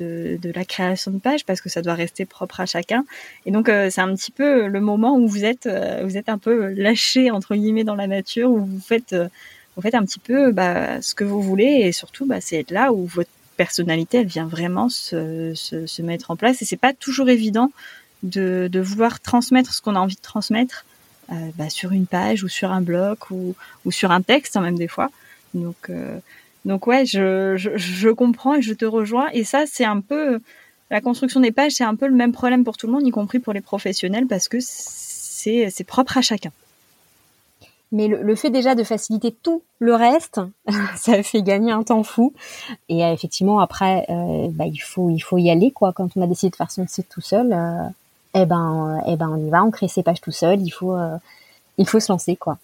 la 0.54 0.64
création 0.64 1.10
de 1.12 1.18
pages 1.18 1.44
parce 1.44 1.60
que 1.60 1.68
ça 1.68 1.82
doit 1.82 1.94
rester 1.94 2.24
propre 2.24 2.60
à 2.60 2.66
chacun. 2.66 3.04
Et 3.44 3.50
donc 3.50 3.66
c'est 3.66 4.00
un 4.00 4.14
petit 4.14 4.30
peu 4.30 4.68
le 4.68 4.80
moment 4.80 5.16
où 5.16 5.26
vous 5.26 5.44
êtes 5.44 5.68
vous 6.04 6.16
êtes 6.16 6.28
un 6.28 6.38
peu 6.38 6.68
lâché 6.74 7.32
entre 7.32 7.56
guillemets 7.56 7.82
dans 7.82 7.96
la 7.96 8.06
nature 8.06 8.50
où 8.50 8.64
vous 8.64 8.80
faites 8.80 9.14
un 9.14 10.04
petit 10.04 10.20
peu 10.20 10.52
bah, 10.52 11.02
ce 11.02 11.16
que 11.16 11.24
vous 11.24 11.42
voulez 11.42 11.80
et 11.82 11.90
surtout 11.90 12.24
bah, 12.24 12.40
c'est 12.40 12.70
là 12.70 12.92
où 12.92 13.04
votre 13.04 13.30
personnalité, 13.56 14.18
elle 14.18 14.26
vient 14.26 14.46
vraiment 14.46 14.88
se, 14.88 15.52
se, 15.54 15.86
se 15.86 16.02
mettre 16.02 16.30
en 16.30 16.36
place. 16.36 16.62
Et 16.62 16.64
c'est 16.64 16.76
pas 16.76 16.92
toujours 16.92 17.28
évident 17.28 17.72
de, 18.26 18.80
vouloir 18.80 19.20
transmettre 19.20 19.72
ce 19.72 19.80
qu'on 19.80 19.94
a 19.94 19.98
envie 19.98 20.16
de 20.16 20.20
transmettre 20.20 20.84
euh, 21.32 21.34
bah, 21.56 21.70
sur 21.70 21.92
une 21.92 22.06
page 22.06 22.44
ou 22.44 22.48
sur 22.48 22.72
un 22.72 22.80
bloc 22.80 23.30
ou, 23.30 23.54
sur 23.90 24.10
un 24.10 24.22
texte, 24.22 24.56
hein, 24.56 24.60
même 24.60 24.78
des 24.78 24.88
fois. 24.88 25.10
Donc, 25.54 25.90
euh, 25.90 26.18
donc 26.64 26.86
ouais, 26.86 27.06
je, 27.06 27.54
je, 27.56 28.08
comprends 28.08 28.54
et 28.54 28.62
je 28.62 28.74
te 28.74 28.84
rejoins. 28.84 29.28
Et 29.32 29.44
ça, 29.44 29.64
c'est 29.66 29.84
un 29.84 30.00
peu 30.00 30.40
la 30.90 31.00
construction 31.00 31.40
des 31.40 31.52
pages, 31.52 31.72
c'est 31.72 31.84
un 31.84 31.96
peu 31.96 32.06
le 32.06 32.14
même 32.14 32.32
problème 32.32 32.64
pour 32.64 32.76
tout 32.76 32.86
le 32.86 32.92
monde, 32.92 33.06
y 33.06 33.10
compris 33.10 33.38
pour 33.38 33.52
les 33.52 33.60
professionnels, 33.60 34.26
parce 34.26 34.48
que 34.48 34.58
c'est 34.60 35.84
propre 35.86 36.18
à 36.18 36.22
chacun. 36.22 36.52
Mais 37.92 38.08
le, 38.08 38.34
fait 38.34 38.50
déjà 38.50 38.74
de 38.74 38.82
faciliter 38.82 39.30
tout 39.30 39.62
le 39.78 39.94
reste, 39.94 40.40
ça 40.96 41.22
fait 41.22 41.42
gagner 41.42 41.70
un 41.70 41.84
temps 41.84 42.02
fou. 42.02 42.32
Et 42.88 43.04
euh, 43.04 43.12
effectivement, 43.12 43.60
après, 43.60 44.04
euh, 44.08 44.48
bah, 44.50 44.66
il 44.66 44.78
faut 44.78 45.08
il 45.08 45.20
faut 45.20 45.38
y 45.38 45.50
aller 45.50 45.70
quoi. 45.70 45.92
Quand 45.92 46.08
on 46.16 46.22
a 46.22 46.26
décidé 46.26 46.50
de 46.50 46.56
faire 46.56 46.70
son 46.70 46.86
site 46.88 47.08
tout 47.08 47.20
seul, 47.20 47.54
eh 48.42 48.46
ben 48.46 49.02
eh 49.06 49.16
ben 49.16 49.28
on 49.28 49.46
y 49.46 49.50
va, 49.50 49.64
on 49.64 49.70
crée 49.70 49.88
ses 49.88 50.02
pages 50.02 50.20
tout 50.20 50.32
seul. 50.32 50.60
Il 50.60 50.70
faut 50.70 50.96
il 51.78 51.88
faut 51.88 52.00
se 52.00 52.12
lancer 52.12 52.36
quoi 52.36 52.58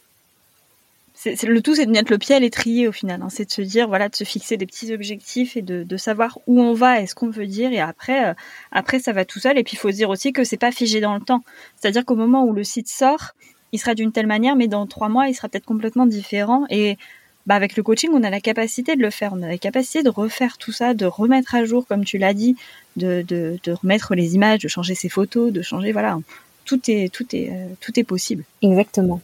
c'est, 1.14 1.44
le 1.44 1.62
tout, 1.62 1.74
c'est 1.74 1.86
de 1.86 1.90
mettre 1.92 2.10
le 2.10 2.18
pied 2.18 2.34
à 2.34 2.40
l'étrier 2.40 2.88
au 2.88 2.92
final. 2.92 3.22
Hein. 3.22 3.28
C'est 3.30 3.44
de 3.44 3.50
se 3.50 3.62
dire, 3.62 3.86
voilà, 3.86 4.08
de 4.08 4.16
se 4.16 4.24
fixer 4.24 4.56
des 4.56 4.66
petits 4.66 4.92
objectifs 4.92 5.56
et 5.56 5.62
de, 5.62 5.84
de 5.84 5.96
savoir 5.96 6.38
où 6.48 6.60
on 6.60 6.74
va 6.74 7.00
et 7.00 7.06
ce 7.06 7.14
qu'on 7.14 7.30
veut 7.30 7.46
dire. 7.46 7.72
Et 7.72 7.80
après, 7.80 8.30
euh, 8.30 8.34
après, 8.72 8.98
ça 8.98 9.12
va 9.12 9.24
tout 9.24 9.38
seul. 9.38 9.56
Et 9.56 9.62
puis, 9.62 9.74
il 9.74 9.78
faut 9.78 9.90
se 9.90 9.96
dire 9.96 10.10
aussi 10.10 10.32
que 10.32 10.42
c'est 10.42 10.56
pas 10.56 10.72
figé 10.72 11.00
dans 11.00 11.14
le 11.14 11.20
temps. 11.20 11.42
C'est-à-dire 11.76 12.04
qu'au 12.04 12.16
moment 12.16 12.44
où 12.44 12.52
le 12.52 12.64
site 12.64 12.88
sort, 12.88 13.34
il 13.70 13.78
sera 13.78 13.94
d'une 13.94 14.10
telle 14.10 14.26
manière, 14.26 14.56
mais 14.56 14.66
dans 14.66 14.86
trois 14.86 15.08
mois, 15.08 15.28
il 15.28 15.34
sera 15.34 15.48
peut-être 15.48 15.64
complètement 15.64 16.06
différent. 16.06 16.64
Et 16.70 16.96
bah, 17.46 17.54
avec 17.56 17.76
le 17.76 17.82
coaching, 17.82 18.11
on 18.12 18.22
a 18.22 18.30
la 18.30 18.40
capacité 18.40 18.94
de 18.94 19.02
le 19.02 19.11
faire. 19.11 19.32
On 19.32 19.42
a 19.42 19.49
la 19.49 19.58
capacité 19.58 20.02
de 20.02 20.11
refaire 20.11 20.58
tout 20.58 20.72
ça, 20.72 20.94
de 20.94 21.06
remettre 21.06 21.54
à 21.54 21.64
jour, 21.64 21.87
comme 21.87 22.04
tu 22.04 22.18
l'as 22.18 22.34
dit, 22.34 22.56
de, 22.96 23.25
de, 23.26 23.58
de 23.64 23.72
remettre 23.72 24.14
les 24.14 24.34
images, 24.34 24.61
de 24.61 24.68
changer 24.68 24.94
ses 24.94 25.08
photos, 25.08 25.52
de 25.52 25.62
changer, 25.62 25.92
voilà. 25.92 26.18
Tout 26.64 26.80
est, 26.88 27.12
tout 27.12 27.26
est, 27.34 27.50
euh, 27.50 27.66
tout 27.80 27.99
est 27.99 28.04
possible. 28.04 28.44
Exactement. 28.62 29.20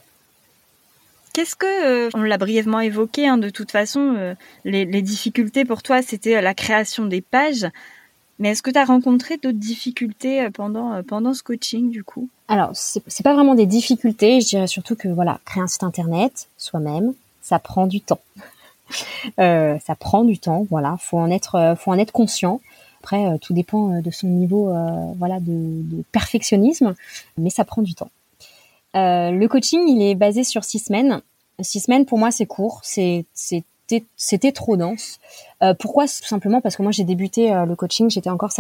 Qu'est-ce 1.33 1.55
que, 1.55 2.07
euh, 2.07 2.11
on 2.15 2.23
l'a 2.23 2.39
brièvement 2.39 2.81
évoqué, 2.81 3.29
hein, 3.29 3.39
de 3.39 3.51
toute 3.51 3.71
façon, 3.71 4.15
euh, 4.19 4.35
les, 4.65 5.03
difficultés 5.03 5.65
pour 5.65 5.85
toi, 5.85 6.03
c'était 6.03 6.41
la 6.41 6.55
création 6.55 7.07
des 7.07 7.21
pages. 7.21 7.69
Mais 8.41 8.51
est-ce 8.51 8.63
que 8.63 8.71
tu 8.71 8.79
as 8.79 8.85
rencontré 8.85 9.37
d'autres 9.37 9.59
difficultés 9.59 10.49
pendant, 10.53 11.03
pendant 11.03 11.35
ce 11.35 11.43
coaching, 11.43 11.91
du 11.91 12.03
coup? 12.03 12.29
Alors, 12.49 12.71
c'est 12.75 13.23
pas 13.23 13.35
vraiment 13.35 13.57
des 13.57 13.67
difficultés. 13.67 14.41
Je 14.41 14.47
dirais 14.47 14.67
surtout 14.69 14.95
que, 14.97 15.09
voilà, 15.09 15.41
créer 15.45 15.63
un 15.63 15.67
site 15.67 15.83
internet 15.83 16.49
soi-même, 16.57 17.15
ça 17.49 17.59
prend 17.59 17.87
du 17.87 18.01
temps. 18.01 18.21
ça 19.39 19.95
prend 19.99 20.25
du 20.25 20.39
temps, 20.39 20.67
voilà. 20.71 20.97
Faut 21.01 21.19
en 21.19 21.31
être, 21.31 21.75
faut 21.79 21.91
en 21.91 21.99
être 21.99 22.13
conscient. 22.13 22.61
Après, 23.01 23.39
tout 23.39 23.55
dépend 23.55 24.01
de 24.01 24.11
son 24.11 24.27
niveau, 24.27 24.75
voilà, 25.17 25.39
de, 25.41 26.03
perfectionnisme, 26.13 26.95
mais 27.37 27.51
ça 27.51 27.65
prend 27.65 27.83
du 27.83 27.95
temps. 27.95 28.11
Euh, 28.97 29.31
le 29.31 29.49
coaching, 29.49 29.87
il 29.87 30.03
est 30.03 30.15
basé 30.15 30.45
sur 30.45 30.65
six 30.65 30.79
semaines. 30.79 31.21
Six 31.61 31.81
semaines, 31.81 32.07
pour 32.07 32.19
moi, 32.19 32.31
c'est 32.31 32.47
court. 32.47 32.81
C'était 32.85 34.53
trop 34.53 34.77
dense. 34.77 35.19
Euh, 35.63 35.75
pourquoi? 35.75 36.07
Tout 36.07 36.27
simplement 36.27 36.61
parce 36.61 36.77
que 36.77 36.83
moi, 36.83 36.93
j'ai 36.93 37.05
débuté 37.05 37.53
euh, 37.53 37.67
le 37.67 37.77
coaching, 37.77 38.11
j'étais 38.11 38.31
encore 38.31 38.53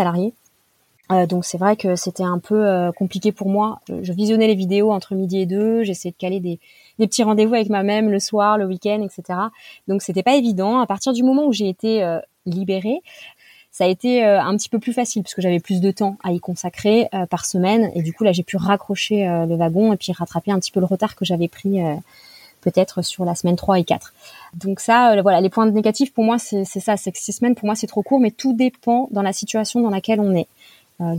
salarié. 1.08 1.26
donc 1.26 1.44
c'est 1.44 1.58
vrai 1.58 1.76
que 1.76 1.96
c'était 1.96 2.24
un 2.24 2.38
peu 2.38 2.90
compliqué 2.96 3.32
pour 3.32 3.48
moi. 3.48 3.80
Je, 4.02 4.12
visionnais 4.12 4.46
les 4.46 4.54
vidéos 4.54 4.92
entre 4.92 5.14
midi 5.14 5.40
et 5.40 5.46
deux, 5.46 5.82
j'essayais 5.82 6.12
de 6.12 6.16
caler 6.16 6.40
des, 6.40 6.58
des 6.98 7.06
petits 7.06 7.22
rendez-vous 7.22 7.54
avec 7.54 7.68
moi-même 7.68 8.10
le 8.10 8.20
soir, 8.20 8.58
le 8.58 8.66
week-end, 8.66 9.02
etc. 9.02 9.38
Donc 9.86 10.02
c'était 10.02 10.22
pas 10.22 10.36
évident. 10.36 10.80
À 10.80 10.86
partir 10.86 11.12
du 11.12 11.22
moment 11.22 11.46
où 11.46 11.52
j'ai 11.52 11.68
été 11.68 12.18
libérée, 12.46 13.02
ça 13.78 13.84
a 13.84 13.86
été 13.86 14.24
euh, 14.24 14.42
un 14.42 14.56
petit 14.56 14.68
peu 14.68 14.80
plus 14.80 14.92
facile 14.92 15.22
parce 15.22 15.34
que 15.34 15.42
j'avais 15.42 15.60
plus 15.60 15.80
de 15.80 15.90
temps 15.92 16.16
à 16.24 16.32
y 16.32 16.40
consacrer 16.40 17.08
euh, 17.14 17.26
par 17.26 17.46
semaine 17.46 17.92
et 17.94 18.02
du 18.02 18.12
coup 18.12 18.24
là 18.24 18.32
j'ai 18.32 18.42
pu 18.42 18.56
raccrocher 18.56 19.28
euh, 19.28 19.46
le 19.46 19.54
wagon 19.54 19.92
et 19.92 19.96
puis 19.96 20.10
rattraper 20.10 20.50
un 20.50 20.58
petit 20.58 20.72
peu 20.72 20.80
le 20.80 20.86
retard 20.86 21.14
que 21.14 21.24
j'avais 21.24 21.46
pris 21.46 21.78
peut-être 22.60 23.02
sur 23.02 23.24
la 23.24 23.36
semaine 23.36 23.54
3 23.54 23.78
et 23.78 23.84
4. 23.84 24.12
Donc 24.54 24.80
ça, 24.80 25.22
voilà, 25.22 25.40
les 25.40 25.48
points 25.48 25.70
négatifs 25.70 26.12
pour 26.12 26.24
moi, 26.24 26.38
c'est 26.40 26.64
ça, 26.64 26.96
c'est 26.96 27.12
que 27.12 27.18
six 27.18 27.34
semaines 27.34 27.54
pour 27.54 27.66
moi 27.66 27.76
c'est 27.76 27.86
trop 27.86 28.02
court, 28.02 28.18
mais 28.18 28.32
tout 28.32 28.52
dépend 28.52 29.06
dans 29.12 29.22
la 29.22 29.32
situation 29.32 29.80
dans 29.80 29.90
laquelle 29.90 30.18
on 30.18 30.34
est. 30.34 30.48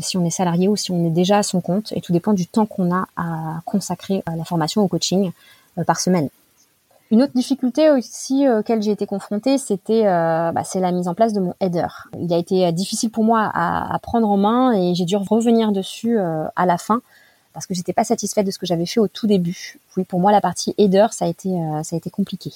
si 0.01 0.17
on 0.17 0.25
est 0.25 0.29
salarié 0.29 0.67
ou 0.67 0.75
si 0.75 0.91
on 0.91 1.05
est 1.05 1.11
déjà 1.11 1.37
à 1.37 1.43
son 1.43 1.61
compte, 1.61 1.93
et 1.93 2.01
tout 2.01 2.11
dépend 2.11 2.33
du 2.33 2.47
temps 2.47 2.65
qu'on 2.65 2.93
a 2.93 3.07
à 3.15 3.61
consacrer 3.65 4.23
à 4.25 4.35
la 4.35 4.43
formation 4.43 4.81
au 4.81 4.87
coaching 4.87 5.31
par 5.85 5.99
semaine. 5.99 6.29
Une 7.11 7.23
autre 7.23 7.33
difficulté 7.33 7.89
aussi 7.89 8.45
euh, 8.45 8.59
auquel 8.59 8.83
j'ai 8.83 8.91
été 8.91 9.07
confrontée, 9.07 9.57
c'était 9.57 10.05
euh, 10.05 10.51
bah, 10.51 10.63
c'est 10.63 10.79
la 10.79 10.91
mise 10.91 11.07
en 11.07 11.15
place 11.15 11.33
de 11.33 11.39
mon 11.39 11.55
header. 11.59 11.87
Il 12.19 12.31
a 12.31 12.37
été 12.37 12.67
euh, 12.67 12.71
difficile 12.71 13.09
pour 13.09 13.23
moi 13.23 13.49
à, 13.51 13.97
prendre 13.99 14.29
en 14.29 14.37
main 14.37 14.73
et 14.73 14.93
j'ai 14.93 15.05
dû 15.05 15.17
revenir 15.17 15.71
dessus 15.71 16.19
à 16.19 16.65
la 16.65 16.77
fin 16.77 17.01
parce 17.53 17.65
que 17.65 17.73
j'étais 17.73 17.93
pas 17.93 18.03
satisfaite 18.03 18.45
de 18.45 18.51
ce 18.51 18.59
que 18.59 18.65
j'avais 18.65 18.85
fait 18.85 18.99
au 18.99 19.07
tout 19.07 19.27
début. 19.27 19.79
Oui, 19.97 20.03
pour 20.03 20.19
moi 20.19 20.31
la 20.31 20.39
partie 20.39 20.75
header 20.77 21.07
ça 21.11 21.25
a 21.25 21.27
été 21.27 21.49
ça 21.83 21.95
a 21.95 21.97
été 21.97 22.09
compliqué. 22.09 22.51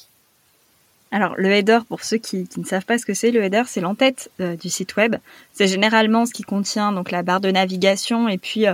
Alors 1.13 1.35
le 1.37 1.49
header, 1.51 1.79
pour 1.87 2.03
ceux 2.03 2.17
qui, 2.17 2.49
ne 2.57 2.65
savent 2.65 2.83
pas 2.83 2.97
ce 2.97 3.05
que 3.05 3.13
c'est, 3.13 3.31
le 3.31 3.41
header 3.43 3.63
c'est 3.67 3.79
l'entête 3.81 4.29
du 4.39 4.69
site 4.69 4.95
web. 4.97 5.15
C'est 5.53 5.67
généralement 5.67 6.25
ce 6.25 6.33
qui 6.33 6.43
contient 6.43 6.91
donc 6.91 7.11
la 7.11 7.23
barre 7.23 7.39
de 7.39 7.51
navigation 7.51 8.27
et 8.27 8.37
puis 8.37 8.65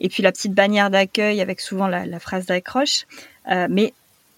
et 0.00 0.08
puis 0.08 0.22
la 0.22 0.32
petite 0.32 0.52
bannière 0.52 0.90
d'accueil 0.90 1.40
avec 1.40 1.60
souvent 1.60 1.86
la, 1.86 2.18
phrase 2.18 2.46
d'accroche. 2.46 3.06
mais 3.46 3.94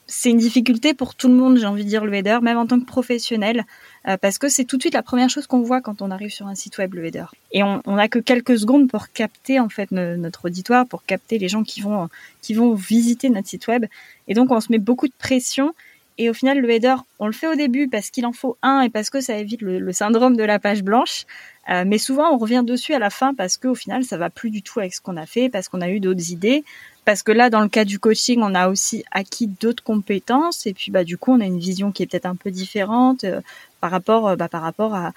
c'est 0.07 0.31
une 0.31 0.39
difficulté 0.39 0.95
pour 0.95 1.15
tout 1.15 1.29
le 1.29 1.35
monde, 1.35 1.59
j'ai 1.59 1.67
envie 1.67 1.85
de 1.85 1.89
dire, 1.89 2.05
le 2.05 2.15
header, 2.15 2.39
même 2.41 2.59
en 2.59 2.67
tant 2.67 2.79
que 2.79 2.85
professionnel, 2.85 3.65
euh, 4.07 4.17
parce 4.17 4.39
que 4.39 4.49
c'est 4.49 4.65
tout 4.65 4.77
de 4.77 4.83
suite 4.83 4.95
la 4.95 5.03
première 5.03 5.29
chose 5.29 5.47
qu'on 5.47 5.63
voit 5.63 5.81
quand 5.81 6.01
on 6.01 6.11
arrive 6.11 6.31
sur 6.31 6.47
un 6.47 6.55
site 6.55 6.79
web, 6.79 6.95
le 6.95 7.07
header. 7.07 7.27
Et 7.53 7.63
on 7.63 7.81
n'a 7.87 8.09
que 8.09 8.19
quelques 8.19 8.59
secondes 8.59 8.89
pour 8.89 9.11
capter 9.11 9.59
en 9.59 9.69
fait 9.69 9.91
notre 9.91 10.47
auditoire, 10.47 10.87
pour 10.87 11.05
capter 11.05 11.39
les 11.39 11.49
gens 11.49 11.65
qui 11.65 11.81
vont 11.81 12.09
qui 12.43 12.55
vont 12.55 12.75
visiter 12.75 13.31
notre 13.31 13.49
site 13.49 13.67
web. 13.67 13.87
Et 14.29 14.35
donc 14.35 14.51
on 14.53 14.61
se 14.61 14.71
met 14.71 14.79
beaucoup 14.79 15.09
de 15.09 15.15
pression. 15.19 15.75
Et 16.19 16.31
au 16.31 16.35
final, 16.35 16.61
le 16.61 16.71
header, 16.71 16.97
on 17.19 17.27
le 17.27 17.33
fait 17.33 17.47
au 17.47 17.55
début 17.55 17.89
parce 17.89 18.11
qu'il 18.11 18.25
en 18.25 18.33
faut 18.33 18.57
un 18.63 18.81
et 18.81 18.89
parce 18.89 19.11
que 19.11 19.21
ça 19.21 19.37
évite 19.37 19.61
le, 19.61 19.93
syndrome 19.93 20.37
de 20.37 20.45
la 20.45 20.59
page 20.59 20.83
blanche. 20.83 21.27
Euh, 21.69 21.85
mais 21.87 21.99
souvent, 21.99 22.33
on 22.33 22.39
revient 22.39 22.63
dessus 22.65 22.95
à 22.95 22.99
la 22.99 23.11
fin 23.11 23.35
parce 23.35 23.57
qu'au 23.57 23.75
final, 23.75 24.05
ça 24.05 24.17
va 24.17 24.31
plus 24.31 24.51
du 24.51 24.63
tout 24.63 24.81
avec 24.81 24.95
ce 24.95 25.01
qu'on 25.01 25.17
a 25.17 25.27
fait, 25.27 25.49
parce 25.49 25.69
qu'on 25.69 25.81
a 25.81 25.91
eu 25.91 26.01
d'autres 26.01 26.31
idées, 26.31 26.65
parce 27.05 27.23
que 27.23 27.33
là, 27.33 27.51
dans 27.51 27.61
le 27.61 27.69
cas 27.69 27.85
du 27.85 27.99
coaching, 27.99 28.41
on 28.43 28.55
a 28.55 28.69
aussi 28.69 29.05
acquis 29.11 29.49
d'autres 29.49 29.83
compétences 29.83 30.67
et 30.67 30.73
puis 30.73 30.91
bah 30.91 31.05
du 31.05 31.19
coup, 31.19 31.33
on 31.33 31.41
a 31.41 31.45
une 31.45 31.59
vision 31.59 31.93
qui 31.93 32.03
est 32.03 32.07
peut-être 32.07 32.27
un 32.27 32.37
peu 32.37 32.51
différente 32.51 33.25
euh, 33.25 33.41
par 33.81 33.91
rapport 33.91 34.29
euh, 34.29 34.37
bah, 34.37 34.49
par 34.49 34.63
rapport 34.63 34.95
à, 34.95 35.13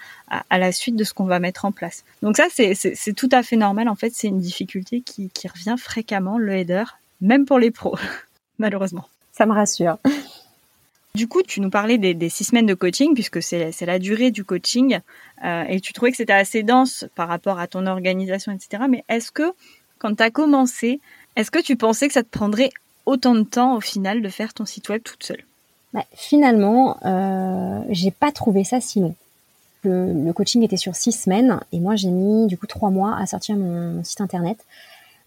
la 0.57 0.71
suite 0.71 0.95
de 0.95 1.03
ce 1.03 1.13
qu'on 1.13 1.25
va 1.25 1.39
mettre 1.39 1.65
en 1.65 1.71
place. 1.71 2.03
Donc 2.23 2.35
ça, 2.35 2.47
c'est 2.49 3.13
tout 3.13 3.29
à 3.31 3.43
fait 3.43 3.55
normal. 3.55 3.87
En 3.87 3.95
fait, 3.95 4.11
c'est 4.13 4.27
une 4.27 4.39
difficulté 4.39 5.01
qui 5.01 5.47
revient 5.47 5.75
fréquemment 5.77 6.37
le 6.37 6.53
header, 6.53 6.83
même 7.21 7.45
pour 7.45 7.59
les 7.59 7.71
pros, 7.71 7.97
malheureusement. 8.59 9.07
Ça 9.31 9.45
me 9.45 9.53
rassure. 9.53 9.97
Du 11.19 11.27
coup, 11.27 11.43
tu 11.43 11.59
nous 11.59 11.69
parlais 11.69 11.97
des, 11.97 12.29
six 12.29 12.45
semaines 12.45 12.65
de 12.65 12.73
coaching, 12.73 13.13
puisque 13.13 13.43
c'est 13.43 13.85
la 13.85 13.99
durée 13.99 14.31
du 14.31 14.45
coaching, 14.45 14.99
euh, 15.43 15.65
et 15.67 15.81
tu 15.81 15.91
trouvais 15.91 16.11
que 16.11 16.17
c'était 16.17 16.31
assez 16.31 16.63
dense 16.63 17.03
par 17.13 17.27
rapport 17.27 17.59
à 17.59 17.67
ton 17.67 17.87
organisation, 17.87 18.53
etc. 18.53 18.83
Mais 18.89 19.03
est-ce 19.09 19.29
que, 19.29 19.51
quand 19.97 20.15
tu 20.15 20.23
as 20.23 20.31
commencé, 20.31 21.01
est-ce 21.35 21.51
que 21.51 21.59
tu 21.59 21.75
pensais 21.75 22.07
que 22.07 22.13
ça 22.13 22.23
te 22.23 22.29
prendrait 22.29 22.69
autant 23.05 23.35
de 23.35 23.43
temps 23.43 23.75
au 23.75 23.81
final 23.81 24.21
de 24.21 24.29
faire 24.29 24.53
ton 24.53 24.65
site 24.65 24.87
web 24.87 25.01
toute 25.03 25.21
seule? 25.21 25.43
Bah, 25.93 26.05
Finalement, 26.15 26.95
euh, 27.03 27.81
j'ai 27.89 28.11
pas 28.11 28.31
trouvé 28.31 28.63
ça 28.63 28.79
si 28.79 29.01
long. 29.01 29.13
Le, 29.83 30.31
coaching 30.31 30.63
était 30.63 30.77
sur 30.77 30.95
six 30.95 31.11
semaines 31.11 31.59
et 31.73 31.79
moi 31.79 31.97
j'ai 31.97 32.11
mis 32.11 32.47
du 32.47 32.57
coup 32.57 32.67
trois 32.67 32.91
mois 32.91 33.17
à 33.17 33.25
sortir 33.25 33.57
mon, 33.57 34.05
site 34.05 34.21
internet. 34.21 34.57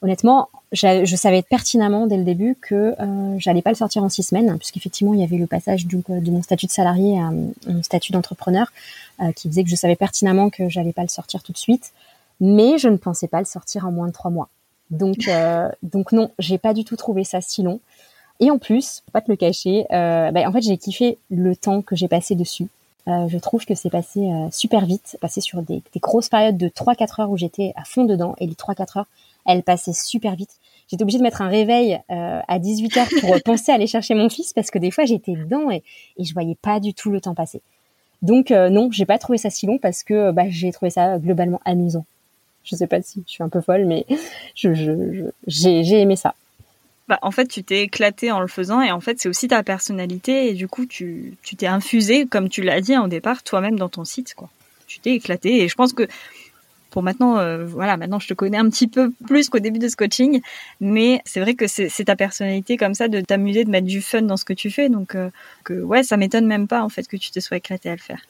Honnêtement, 0.02 0.48
je 0.72 1.16
savais 1.16 1.42
pertinemment 1.42 2.08
dès 2.08 2.16
le 2.16 2.24
début 2.24 2.56
que 2.60 2.94
euh, 2.98 3.36
j'allais 3.38 3.62
pas 3.62 3.70
le 3.70 3.76
sortir 3.76 4.02
en 4.02 4.08
six 4.08 4.24
semaines, 4.24 4.58
puisqu'effectivement 4.58 5.14
il 5.14 5.20
y 5.20 5.22
avait 5.22 5.36
le 5.36 5.46
passage 5.46 5.86
du, 5.86 6.02
de 6.08 6.30
mon 6.30 6.42
statut 6.42 6.66
de 6.66 6.72
salarié 6.72 7.20
à 7.20 7.30
mon 7.30 7.82
statut 7.82 8.10
d'entrepreneur, 8.10 8.72
euh, 9.20 9.30
qui 9.32 9.48
faisait 9.48 9.62
que 9.62 9.70
je 9.70 9.76
savais 9.76 9.94
pertinemment 9.94 10.50
que 10.50 10.68
j'allais 10.68 10.92
pas 10.92 11.02
le 11.02 11.08
sortir 11.08 11.42
tout 11.44 11.52
de 11.52 11.58
suite, 11.58 11.92
mais 12.40 12.78
je 12.78 12.88
ne 12.88 12.96
pensais 12.96 13.28
pas 13.28 13.38
le 13.38 13.44
sortir 13.44 13.86
en 13.86 13.92
moins 13.92 14.08
de 14.08 14.12
trois 14.12 14.30
mois. 14.30 14.48
Donc, 14.90 15.28
euh, 15.28 15.68
donc 15.82 16.12
non, 16.12 16.30
j'ai 16.38 16.58
pas 16.58 16.74
du 16.74 16.84
tout 16.84 16.96
trouvé 16.96 17.22
ça 17.24 17.40
si 17.40 17.62
long. 17.62 17.80
Et 18.40 18.50
en 18.50 18.58
plus, 18.58 19.02
faut 19.06 19.12
pas 19.12 19.20
te 19.20 19.30
le 19.30 19.36
cacher, 19.36 19.86
euh, 19.92 20.32
bah, 20.32 20.40
en 20.48 20.52
fait, 20.52 20.62
j'ai 20.62 20.76
kiffé 20.76 21.18
le 21.30 21.54
temps 21.54 21.80
que 21.80 21.94
j'ai 21.94 22.08
passé 22.08 22.34
dessus. 22.34 22.66
Euh, 23.08 23.28
je 23.28 23.38
trouve 23.38 23.64
que 23.64 23.74
c'est 23.74 23.90
passé 23.90 24.20
euh, 24.20 24.48
super 24.50 24.84
vite, 24.84 25.16
passé 25.20 25.40
sur 25.40 25.62
des, 25.62 25.82
des 25.92 26.00
grosses 26.00 26.28
périodes 26.28 26.56
de 26.56 26.68
3-4 26.68 27.22
heures 27.22 27.30
où 27.30 27.36
j'étais 27.36 27.72
à 27.76 27.84
fond 27.84 28.04
dedans. 28.04 28.34
Et 28.38 28.46
les 28.46 28.54
3-4 28.54 28.98
heures, 28.98 29.06
elles 29.46 29.62
passaient 29.62 29.92
super 29.92 30.36
vite. 30.36 30.56
J'étais 30.88 31.02
obligée 31.02 31.18
de 31.18 31.22
mettre 31.22 31.42
un 31.42 31.48
réveil 31.48 32.00
euh, 32.10 32.40
à 32.46 32.58
18 32.58 32.96
heures 32.96 33.08
pour 33.20 33.42
penser 33.44 33.72
à 33.72 33.76
aller 33.76 33.86
chercher 33.86 34.14
mon 34.14 34.28
fils 34.28 34.52
parce 34.52 34.70
que 34.70 34.78
des 34.78 34.90
fois 34.90 35.04
j'étais 35.04 35.32
dedans 35.32 35.70
et, 35.70 35.82
et 36.18 36.24
je 36.24 36.32
voyais 36.34 36.56
pas 36.60 36.80
du 36.80 36.94
tout 36.94 37.10
le 37.10 37.20
temps 37.20 37.34
passer. 37.34 37.62
Donc 38.20 38.50
non, 38.50 38.88
j'ai 38.92 39.04
pas 39.04 39.18
trouvé 39.18 39.36
ça 39.36 39.50
si 39.50 39.66
long 39.66 39.78
parce 39.78 40.04
que 40.04 40.30
bah, 40.30 40.44
j'ai 40.48 40.70
trouvé 40.70 40.90
ça 40.90 41.18
globalement 41.18 41.60
amusant. 41.64 42.04
Je 42.64 42.76
sais 42.76 42.86
pas 42.86 43.02
si 43.02 43.22
je 43.26 43.32
suis 43.32 43.42
un 43.42 43.48
peu 43.48 43.60
folle, 43.60 43.84
mais 43.84 44.06
je, 44.54 44.74
je, 44.74 45.30
j'ai, 45.46 46.00
aimé 46.00 46.16
ça. 46.16 46.34
Bah, 47.08 47.18
en 47.22 47.30
fait, 47.30 47.46
tu 47.46 47.64
t'es 47.64 47.82
éclaté 47.82 48.30
en 48.30 48.40
le 48.40 48.46
faisant 48.46 48.80
et 48.80 48.92
en 48.92 49.00
fait, 49.00 49.18
c'est 49.18 49.28
aussi 49.28 49.48
ta 49.48 49.62
personnalité 49.62 50.48
et 50.48 50.54
du 50.54 50.68
coup, 50.68 50.86
tu, 50.86 51.36
tu 51.42 51.56
t'es 51.56 51.66
infusé, 51.66 52.26
comme 52.26 52.48
tu 52.48 52.62
l'as 52.62 52.80
dit 52.80 52.96
au 52.96 53.08
départ, 53.08 53.42
toi-même 53.42 53.78
dans 53.78 53.88
ton 53.88 54.04
site, 54.04 54.34
quoi. 54.34 54.48
Tu 54.86 55.00
t'es 55.00 55.14
éclaté. 55.14 55.62
Et 55.62 55.68
je 55.68 55.74
pense 55.74 55.92
que 55.92 56.06
pour 56.92 57.02
maintenant, 57.02 57.38
euh, 57.38 57.64
voilà, 57.64 57.96
maintenant 57.96 58.20
je 58.20 58.28
te 58.28 58.34
connais 58.34 58.58
un 58.58 58.68
petit 58.68 58.86
peu 58.86 59.10
plus 59.26 59.48
qu'au 59.48 59.58
début 59.58 59.78
de 59.78 59.88
ce 59.88 59.96
coaching, 59.96 60.42
mais 60.80 61.22
c'est 61.24 61.40
vrai 61.40 61.54
que 61.54 61.66
c'est 61.66 62.04
ta 62.04 62.16
personnalité 62.16 62.76
comme 62.76 62.92
ça 62.92 63.08
de 63.08 63.20
t'amuser, 63.22 63.64
de 63.64 63.70
mettre 63.70 63.86
du 63.86 64.02
fun 64.02 64.22
dans 64.22 64.36
ce 64.36 64.44
que 64.44 64.52
tu 64.52 64.70
fais, 64.70 64.90
donc 64.90 65.14
euh, 65.14 65.30
que 65.64 65.72
ouais, 65.72 66.02
ça 66.02 66.18
m'étonne 66.18 66.46
même 66.46 66.68
pas 66.68 66.82
en 66.82 66.90
fait 66.90 67.08
que 67.08 67.16
tu 67.16 67.30
te 67.30 67.40
sois 67.40 67.56
éclaté 67.56 67.88
à 67.88 67.92
le 67.92 67.98
faire. 67.98 68.20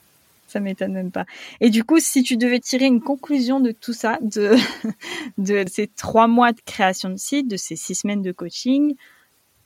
Ça 0.46 0.60
m'étonne 0.60 0.92
même 0.92 1.10
pas. 1.10 1.24
Et 1.60 1.70
du 1.70 1.82
coup, 1.82 1.98
si 1.98 2.22
tu 2.22 2.36
devais 2.36 2.60
tirer 2.60 2.84
une 2.84 3.00
conclusion 3.00 3.58
de 3.58 3.72
tout 3.72 3.92
ça, 3.92 4.18
de 4.20 4.54
de 5.38 5.64
ces 5.68 5.88
trois 5.88 6.28
mois 6.28 6.52
de 6.52 6.60
création 6.64 7.10
de 7.10 7.16
site, 7.16 7.48
de 7.48 7.56
ces 7.56 7.74
six 7.74 7.96
semaines 7.96 8.22
de 8.22 8.30
coaching, 8.30 8.94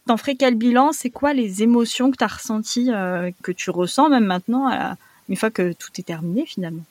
t'en 0.06 0.16
ferais 0.16 0.37
quel 0.37 0.54
bilan? 0.54 0.92
C'est 0.92 1.11
quoi 1.11 1.35
les 1.35 1.62
émotions 1.62 2.11
que 2.11 2.16
tu 2.16 2.24
as 2.24 2.28
ressenties, 2.28 2.90
euh, 2.90 3.30
que 3.42 3.52
tu 3.52 3.68
ressens 3.68 4.09
même 4.09 4.24
maintenant, 4.24 4.70
une 5.28 5.37
fois 5.37 5.50
que 5.50 5.74
tout 5.74 5.90
est 5.98 6.06
terminé 6.06 6.46
finalement? 6.46 6.85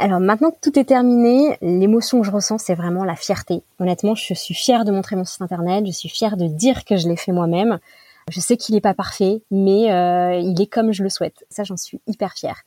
Alors 0.00 0.20
maintenant 0.20 0.50
que 0.50 0.58
tout 0.60 0.78
est 0.78 0.84
terminé, 0.84 1.58
l'émotion 1.60 2.20
que 2.20 2.26
je 2.26 2.30
ressens, 2.30 2.58
c'est 2.58 2.74
vraiment 2.74 3.04
la 3.04 3.16
fierté. 3.16 3.62
Honnêtement, 3.78 4.14
je 4.14 4.34
suis 4.34 4.54
fière 4.54 4.84
de 4.84 4.92
montrer 4.92 5.16
mon 5.16 5.24
site 5.24 5.42
internet, 5.42 5.84
je 5.86 5.92
suis 5.92 6.08
fière 6.08 6.36
de 6.36 6.46
dire 6.46 6.84
que 6.84 6.96
je 6.96 7.08
l'ai 7.08 7.16
fait 7.16 7.32
moi-même. 7.32 7.78
Je 8.30 8.40
sais 8.40 8.56
qu'il 8.56 8.74
n'est 8.74 8.80
pas 8.80 8.94
parfait, 8.94 9.42
mais 9.50 9.92
euh, 9.92 10.38
il 10.40 10.60
est 10.60 10.66
comme 10.66 10.92
je 10.92 11.02
le 11.02 11.10
souhaite. 11.10 11.44
Ça, 11.48 11.62
j'en 11.62 11.76
suis 11.76 12.00
hyper 12.06 12.32
fière. 12.32 12.62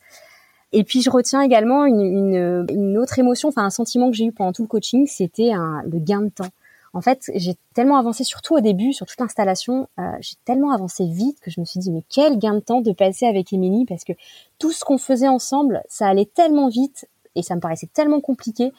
Et 0.71 0.83
puis 0.83 1.01
je 1.01 1.09
retiens 1.09 1.41
également 1.41 1.85
une, 1.85 2.97
autre 2.97 3.19
émotion, 3.19 3.49
enfin 3.49 3.65
un 3.65 3.69
sentiment 3.69 4.09
que 4.09 4.15
j'ai 4.15 4.25
eu 4.25 4.31
pendant 4.31 4.53
tout 4.53 4.61
le 4.61 4.67
coaching, 4.67 5.07
c'était 5.07 5.51
le 5.51 5.99
gain 5.99 6.21
de 6.21 6.29
temps. 6.29 6.49
En 6.93 7.01
fait, 7.01 7.29
j'ai 7.35 7.55
tellement 7.73 7.97
avancé, 7.97 8.23
surtout 8.23 8.55
au 8.55 8.61
début, 8.61 8.93
sur 8.93 9.05
toute 9.05 9.19
l'installation, 9.19 9.87
euh, 9.99 10.11
j'ai 10.21 10.35
tellement 10.43 10.71
avancé 10.71 11.05
vite 11.05 11.39
que 11.39 11.51
je 11.51 11.59
me 11.59 11.65
suis 11.65 11.79
dit, 11.79 11.91
mais 11.91 12.03
quel 12.09 12.39
gain 12.39 12.55
de 12.55 12.59
temps 12.59 12.81
de 12.81 12.91
passer 12.91 13.27
avec 13.27 13.53
Émilie, 13.53 13.85
parce 13.85 14.03
que 14.03 14.13
tout 14.57 14.71
ce 14.71 14.83
qu'on 14.83 14.97
faisait 14.97 15.27
ensemble, 15.27 15.83
ça 15.87 16.07
allait 16.07 16.25
tellement 16.25 16.67
vite 16.67 17.07
et 17.35 17.43
ça 17.43 17.55
me 17.55 17.59
paraissait 17.59 17.89
tellement 17.91 18.21
compliqué. 18.21 18.71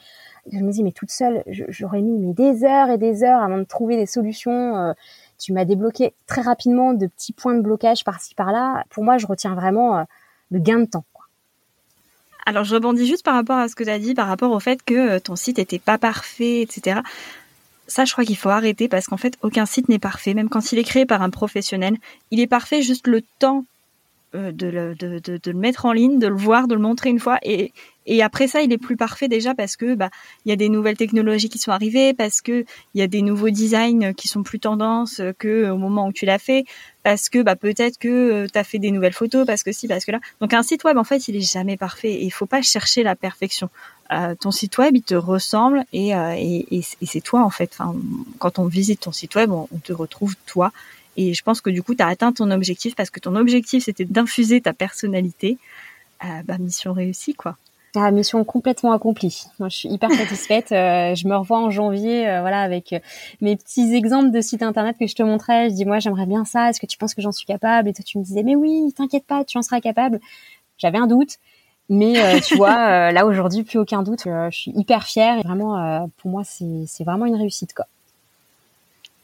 Je 0.51 0.57
me 0.57 0.71
dis, 0.71 0.83
mais 0.83 0.91
toute 0.91 1.11
seule, 1.11 1.43
j'aurais 1.47 2.01
mis 2.01 2.33
des 2.33 2.63
heures 2.63 2.89
et 2.89 2.97
des 2.97 3.23
heures 3.23 3.41
avant 3.41 3.57
de 3.57 3.63
trouver 3.63 3.95
des 3.95 4.07
solutions. 4.07 4.75
Euh, 4.75 4.93
tu 5.37 5.53
m'as 5.53 5.65
débloqué 5.65 6.13
très 6.25 6.41
rapidement 6.41 6.93
de 6.93 7.07
petits 7.07 7.33
points 7.33 7.53
de 7.53 7.61
blocage 7.61 8.03
par-ci 8.03 8.33
par-là. 8.33 8.83
Pour 8.89 9.03
moi, 9.03 9.17
je 9.17 9.27
retiens 9.27 9.53
vraiment 9.53 9.99
euh, 9.99 10.03
le 10.49 10.59
gain 10.59 10.79
de 10.79 10.85
temps. 10.85 11.05
Alors, 12.47 12.63
je 12.63 12.73
rebondis 12.73 13.05
juste 13.05 13.23
par 13.23 13.35
rapport 13.35 13.57
à 13.57 13.67
ce 13.67 13.75
que 13.75 13.83
tu 13.83 13.91
as 13.91 13.99
dit, 13.99 14.15
par 14.15 14.27
rapport 14.27 14.51
au 14.51 14.59
fait 14.59 14.81
que 14.81 14.95
euh, 14.95 15.19
ton 15.19 15.35
site 15.35 15.59
n'était 15.59 15.79
pas 15.79 15.99
parfait, 15.99 16.61
etc. 16.61 17.01
Ça, 17.85 18.05
je 18.05 18.11
crois 18.11 18.25
qu'il 18.25 18.37
faut 18.37 18.49
arrêter 18.49 18.87
parce 18.87 19.05
qu'en 19.05 19.17
fait, 19.17 19.37
aucun 19.43 19.67
site 19.67 19.89
n'est 19.89 19.99
parfait, 19.99 20.33
même 20.33 20.49
quand 20.49 20.71
il 20.71 20.79
est 20.79 20.83
créé 20.83 21.05
par 21.05 21.21
un 21.21 21.29
professionnel. 21.29 21.97
Il 22.31 22.39
est 22.39 22.47
parfait 22.47 22.81
juste 22.81 23.05
le 23.05 23.21
temps 23.37 23.65
de, 24.33 24.67
le, 24.67 24.95
de, 24.95 25.19
de, 25.19 25.51
le 25.51 25.57
mettre 25.57 25.85
en 25.85 25.91
ligne, 25.91 26.17
de 26.17 26.27
le 26.27 26.35
voir, 26.35 26.67
de 26.67 26.73
le 26.73 26.79
montrer 26.79 27.09
une 27.09 27.19
fois. 27.19 27.37
Et, 27.43 27.73
et 28.05 28.23
après 28.23 28.47
ça, 28.47 28.61
il 28.61 28.71
est 28.73 28.77
plus 28.77 28.97
parfait 28.97 29.27
déjà 29.27 29.53
parce 29.53 29.75
que 29.75 29.95
bah 29.95 30.09
il 30.45 30.49
y 30.49 30.51
a 30.51 30.55
des 30.55 30.69
nouvelles 30.69 30.97
technologies 30.97 31.49
qui 31.49 31.59
sont 31.59 31.71
arrivées, 31.71 32.13
parce 32.13 32.41
que 32.41 32.65
il 32.93 32.99
y 32.99 33.01
a 33.01 33.07
des 33.07 33.21
nouveaux 33.21 33.49
designs 33.49 34.13
qui 34.13 34.27
sont 34.27 34.43
plus 34.43 34.59
tendance 34.59 35.21
que 35.37 35.69
au 35.69 35.77
moment 35.77 36.07
où 36.07 36.11
tu 36.11 36.25
l'as 36.25 36.39
fait, 36.39 36.65
parce 37.03 37.29
que 37.29 37.41
bah 37.41 37.55
peut-être 37.55 37.97
que 37.97 38.07
euh, 38.07 38.47
tu 38.51 38.57
as 38.57 38.63
fait 38.63 38.79
des 38.79 38.91
nouvelles 38.91 39.13
photos, 39.13 39.45
parce 39.45 39.63
que 39.63 39.71
si, 39.71 39.87
parce 39.87 40.05
que 40.05 40.11
là. 40.11 40.19
Donc 40.39 40.53
un 40.53 40.63
site 40.63 40.83
web 40.83 40.97
en 40.97 41.03
fait, 41.03 41.27
il 41.27 41.35
est 41.35 41.51
jamais 41.51 41.77
parfait 41.77 42.11
et 42.11 42.23
il 42.23 42.31
faut 42.31 42.45
pas 42.47 42.61
chercher 42.61 43.03
la 43.03 43.15
perfection. 43.15 43.69
Euh, 44.11 44.35
ton 44.35 44.51
site 44.51 44.77
web, 44.77 44.95
il 44.95 45.03
te 45.03 45.15
ressemble 45.15 45.85
et, 45.93 46.15
euh, 46.15 46.35
et, 46.37 46.65
et, 46.71 47.05
c'est 47.05 47.21
toi 47.21 47.43
en 47.43 47.49
fait. 47.49 47.71
Enfin, 47.73 47.95
quand 48.39 48.59
on 48.59 48.65
visite 48.65 49.01
ton 49.01 49.11
site 49.11 49.35
web, 49.35 49.51
on, 49.51 49.67
on 49.71 49.77
te 49.77 49.93
retrouve 49.93 50.35
toi. 50.45 50.71
Et 51.17 51.33
je 51.33 51.43
pense 51.43 51.61
que 51.61 51.69
du 51.69 51.83
coup, 51.83 51.93
tu 51.93 52.03
as 52.03 52.07
atteint 52.07 52.31
ton 52.31 52.51
objectif 52.51 52.95
parce 52.95 53.09
que 53.09 53.19
ton 53.19 53.35
objectif, 53.35 53.85
c'était 53.85 54.05
d'infuser 54.05 54.61
ta 54.61 54.73
personnalité. 54.73 55.57
Euh, 56.23 56.43
bah, 56.45 56.57
mission 56.59 56.93
réussie, 56.93 57.33
quoi. 57.33 57.57
Ah, 57.93 58.09
mission 58.11 58.43
complètement 58.45 58.93
accomplie. 58.93 59.43
Moi, 59.59 59.67
je 59.67 59.75
suis 59.75 59.89
hyper 59.89 60.11
satisfaite. 60.11 60.71
Euh, 60.81 61.15
je 61.15 61.27
me 61.27 61.35
revois 61.35 61.59
en 61.59 61.69
janvier, 61.69 62.27
euh, 62.27 62.41
voilà, 62.41 62.61
avec 62.61 62.93
euh, 62.93 62.99
mes 63.41 63.55
petits 63.55 63.93
exemples 63.93 64.31
de 64.31 64.41
sites 64.41 64.63
internet 64.63 64.95
que 64.97 65.05
je 65.05 65.15
te 65.15 65.21
montrais. 65.21 65.69
Je 65.69 65.75
dis, 65.75 65.85
moi, 65.85 65.99
j'aimerais 65.99 66.25
bien 66.25 66.45
ça. 66.45 66.69
Est-ce 66.69 66.79
que 66.79 66.85
tu 66.85 66.97
penses 66.97 67.13
que 67.13 67.21
j'en 67.21 67.31
suis 67.31 67.45
capable? 67.45 67.89
Et 67.89 67.93
toi, 67.93 68.03
tu 68.05 68.17
me 68.17 68.23
disais, 68.23 68.43
mais 68.43 68.55
oui, 68.55 68.93
t'inquiète 68.95 69.25
pas, 69.25 69.43
tu 69.43 69.57
en 69.57 69.61
seras 69.61 69.81
capable. 69.81 70.19
J'avais 70.77 70.97
un 70.97 71.07
doute, 71.07 71.37
mais 71.89 72.39
tu 72.41 72.55
vois, 72.55 73.11
là 73.11 73.25
aujourd'hui, 73.25 73.63
plus 73.63 73.79
aucun 73.79 74.01
doute. 74.01 74.21
je 74.25 74.55
suis 74.57 74.71
hyper 74.71 75.03
fière 75.03 75.37
et 75.39 75.41
vraiment, 75.41 76.09
pour 76.17 76.31
moi, 76.31 76.43
c'est 76.43 77.03
vraiment 77.03 77.25
une 77.25 77.35
réussite, 77.35 77.73
quoi. 77.73 77.85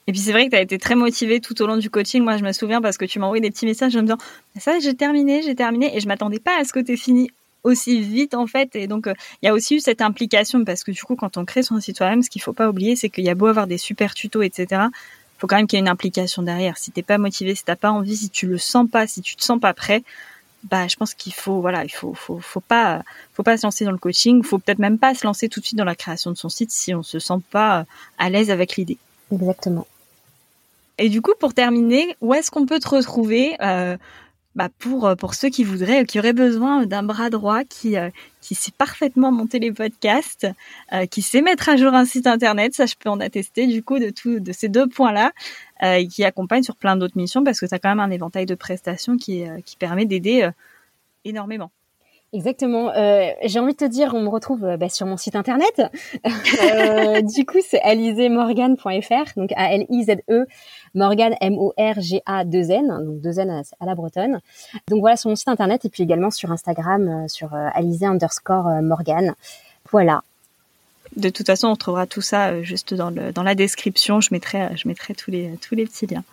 Et 0.08 0.12
puis 0.13 0.21
c'est 0.21 0.32
vrai 0.32 0.45
que 0.45 0.51
tu 0.51 0.56
as 0.56 0.62
été 0.62 0.77
très 0.77 0.95
motivée 0.95 1.39
tout 1.41 1.62
au 1.62 1.67
long 1.67 1.77
du 1.77 1.89
coaching. 1.89 2.23
Moi, 2.23 2.38
je 2.38 2.43
me 2.43 2.51
souviens 2.51 2.82
parce 2.82 2.97
que 2.97 3.06
tu 3.06 3.19
m'as 3.19 3.25
envoyé 3.25 3.41
des 3.41 3.51
petits 3.51 3.65
messages 3.65 3.95
en 3.95 3.99
me 3.99 4.03
disant 4.03 4.17
ça, 4.58 4.80
j'ai 4.80 4.95
terminé, 4.95 5.41
j'ai 5.41 5.56
terminé, 5.56 5.95
et 5.95 5.99
je 5.99 6.08
m'attendais 6.08 6.39
pas 6.39 6.60
à 6.60 6.63
ce 6.63 6.73
que 6.73 6.80
tu 6.80 6.97
fini 6.97 7.30
aussi 7.67 8.01
vite 8.01 8.34
en 8.34 8.47
fait. 8.47 8.75
Et 8.75 8.88
donc, 8.88 9.08
euh, 9.08 9.13
il 9.41 9.45
y 9.45 9.49
a 9.49 9.53
aussi 9.53 9.75
eu 9.75 9.80
cette 9.80 10.01
implication 10.01 10.63
parce 10.65 10.84
que 10.84 10.91
du 10.91 11.03
coup, 11.03 11.15
quand 11.15 11.38
on 11.38 11.45
crée 11.45 11.63
son 11.63 11.80
site 11.80 11.99
web, 11.99 12.21
ce 12.21 12.30
qu'il 12.30 12.41
faut 12.41 12.53
pas 12.53 12.69
oublier, 12.69 12.95
c'est 12.95 13.10
qu'il 13.10 13.23
y 13.23 13.30
a 13.30 13.36
beau 13.36 13.47
avoir 13.47 13.67
des 13.67 13.77
super 13.77 14.13
tutos, 14.13 14.41
etc. 14.41 14.84
Faut 15.38 15.47
quand 15.47 15.58
même 15.58 15.67
qu'il 15.67 15.77
y 15.77 15.80
ait 15.80 15.86
une 15.86 15.89
implication 15.89 16.41
derrière. 16.41 16.77
Si 16.77 16.91
t'es 16.91 17.03
pas 17.03 17.17
motivé, 17.17 17.53
si 17.53 17.63
t'as 17.63 17.75
pas 17.75 17.91
envie, 17.91 18.17
si 18.17 18.30
tu 18.30 18.47
le 18.47 18.58
sens 18.58 18.89
pas, 18.89 19.06
si 19.08 19.21
tu 19.21 19.36
te 19.36 19.43
sens 19.43 19.60
pas 19.60 19.73
prêt, 19.73 20.03
bah, 20.63 20.88
je 20.88 20.95
pense 20.95 21.13
qu'il 21.13 21.34
faut, 21.34 21.62
voilà, 21.62 21.86
il 21.86 21.89
faut, 21.89 22.13
faut, 22.13 22.39
faut 22.39 22.60
pas, 22.60 23.03
faut 23.34 23.43
pas 23.43 23.58
se 23.58 23.65
lancer 23.65 23.86
dans 23.86 23.91
le 23.91 23.97
coaching. 23.97 24.43
Faut 24.43 24.58
peut-être 24.58 24.80
même 24.80 24.97
pas 24.97 25.13
se 25.13 25.25
lancer 25.25 25.49
tout 25.49 25.60
de 25.60 25.65
suite 25.65 25.77
dans 25.77 25.86
la 25.86 25.95
création 25.95 26.32
de 26.32 26.38
son 26.38 26.49
site 26.49 26.71
si 26.71 26.93
on 26.95 27.03
se 27.03 27.19
sent 27.19 27.41
pas 27.51 27.86
à 28.17 28.30
l'aise 28.30 28.49
avec 28.49 28.75
l'idée. 28.75 28.97
Exactement. 29.32 29.86
Et 30.97 31.10
du 31.10 31.21
coup, 31.21 31.34
pour 31.39 31.53
terminer, 31.53 32.15
où 32.21 32.34
est-ce 32.34 32.49
qu'on 32.49 32.65
peut 32.65 32.80
te 32.80 32.89
retrouver 32.89 33.56
euh, 33.62 33.97
bah 34.58 34.70
pour 34.80 35.06
euh, 35.06 35.15
pour 35.15 35.36
ceux 35.36 35.50
qui 35.50 35.63
voudraient, 35.63 36.04
qui 36.06 36.20
auraient 36.20 36.34
besoin 36.34 36.86
d'un 36.88 37.04
bras 37.04 37.30
droit 37.30 37.63
qui 37.63 37.96
euh, 37.96 38.10
sait 38.41 38.72
parfaitement 38.76 39.32
monter 39.32 39.60
les 39.60 39.72
podcasts, 39.72 40.48
euh, 40.93 41.06
qui 41.06 41.22
sait 41.22 41.41
mettre 41.41 41.70
à 41.70 41.78
jour 41.78 41.93
un 41.93 42.06
site 42.06 42.26
internet, 42.28 42.74
ça 42.74 42.88
je 42.88 42.96
peux 43.00 43.10
en 43.10 43.20
attester 43.20 43.67
du 43.67 43.84
coup 43.84 44.00
de 44.00 44.52
ces 44.52 44.67
deux 44.67 44.88
points-là, 44.88 45.32
et 45.84 46.08
qui 46.08 46.24
accompagne 46.24 46.63
sur 46.63 46.76
plein 46.76 46.96
d'autres 46.98 47.17
missions 47.17 47.43
parce 47.43 47.60
que 47.60 47.67
tu 47.67 47.80
quand 47.80 47.89
même 47.89 48.00
un 48.00 48.10
éventail 48.10 48.48
de 48.48 48.56
prestations 48.56 49.15
qui 49.17 49.46
permet 49.80 50.06
d'aider 50.06 50.50
énormément. 51.24 51.72
Exactement. 52.33 52.91
Euh, 52.93 53.29
J'ai 53.43 53.59
envie 53.59 53.71
de 53.71 53.77
te 53.77 53.85
dire, 53.85 54.13
on 54.13 54.21
me 54.21 54.27
retrouve 54.27 54.65
euh, 54.65 54.77
bah, 54.77 54.89
sur 54.89 55.05
mon 55.05 55.15
site 55.15 55.35
internet. 55.35 55.81
euh, 56.25 57.21
du 57.21 57.45
coup, 57.45 57.59
c'est 57.65 57.81
alisemorgan.fr, 57.81 59.31
donc 59.37 59.51
A-L-I-Z-E, 59.55 60.45
Morgan, 60.93 61.35
M-O-R-G-A-2-N, 61.39 63.05
donc 63.05 63.21
deux 63.21 63.39
N 63.39 63.61
à, 63.79 63.85
la 63.85 63.95
bretonne. 63.95 64.41
Donc 64.89 64.99
voilà, 64.99 65.15
sur 65.15 65.29
mon 65.29 65.37
site 65.37 65.47
internet 65.47 65.85
et 65.85 65.89
puis 65.89 66.03
également 66.03 66.29
sur 66.29 66.51
Instagram, 66.51 67.29
sur 67.29 67.53
euh, 67.53 67.69
Alizé 67.73 68.05
underscore 68.05 68.81
Morgan. 68.81 69.33
Voilà. 69.91 70.21
De 71.15 71.29
toute 71.29 71.45
façon, 71.45 71.69
on 71.69 71.77
trouvera 71.77 72.07
tout 72.07 72.21
ça 72.21 72.61
juste 72.61 72.93
dans, 72.93 73.11
dans 73.11 73.43
la 73.43 73.55
description. 73.55 74.19
Je 74.19 74.33
mettrai, 74.33 74.75
je 74.75 74.89
mettrai 74.89 75.15
tous 75.15 75.31
les, 75.31 75.57
tous 75.61 75.75
les 75.75 75.85
petits 75.85 76.07
liens. 76.07 76.25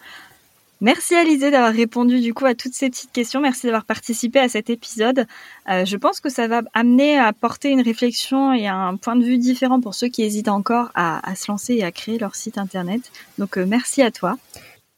Merci 0.84 1.14
Alizé 1.14 1.50
d'avoir 1.50 1.72
répondu 1.72 2.20
du 2.20 2.34
coup 2.34 2.44
à 2.44 2.54
toutes 2.54 2.74
ces 2.74 2.90
petites 2.90 3.10
questions. 3.10 3.40
Merci 3.40 3.64
d'avoir 3.64 3.86
participé 3.86 4.38
à 4.38 4.50
cet 4.50 4.68
épisode. 4.68 5.24
Euh, 5.70 5.86
je 5.86 5.96
pense 5.96 6.20
que 6.20 6.28
ça 6.28 6.46
va 6.46 6.60
amener 6.74 7.18
à 7.18 7.32
porter 7.32 7.70
une 7.70 7.80
réflexion 7.80 8.52
et 8.52 8.68
un 8.68 8.94
point 8.98 9.16
de 9.16 9.24
vue 9.24 9.38
différent 9.38 9.80
pour 9.80 9.94
ceux 9.94 10.08
qui 10.08 10.22
hésitent 10.22 10.48
encore 10.50 10.90
à, 10.94 11.22
se 11.36 11.50
lancer 11.50 11.76
et 11.76 11.84
à 11.84 11.90
créer 11.90 12.18
leur 12.18 12.34
site 12.34 12.58
internet. 12.58 13.00
Donc 13.38 13.56
euh, 13.56 13.64
merci 13.64 14.02
à 14.02 14.10
toi. 14.10 14.36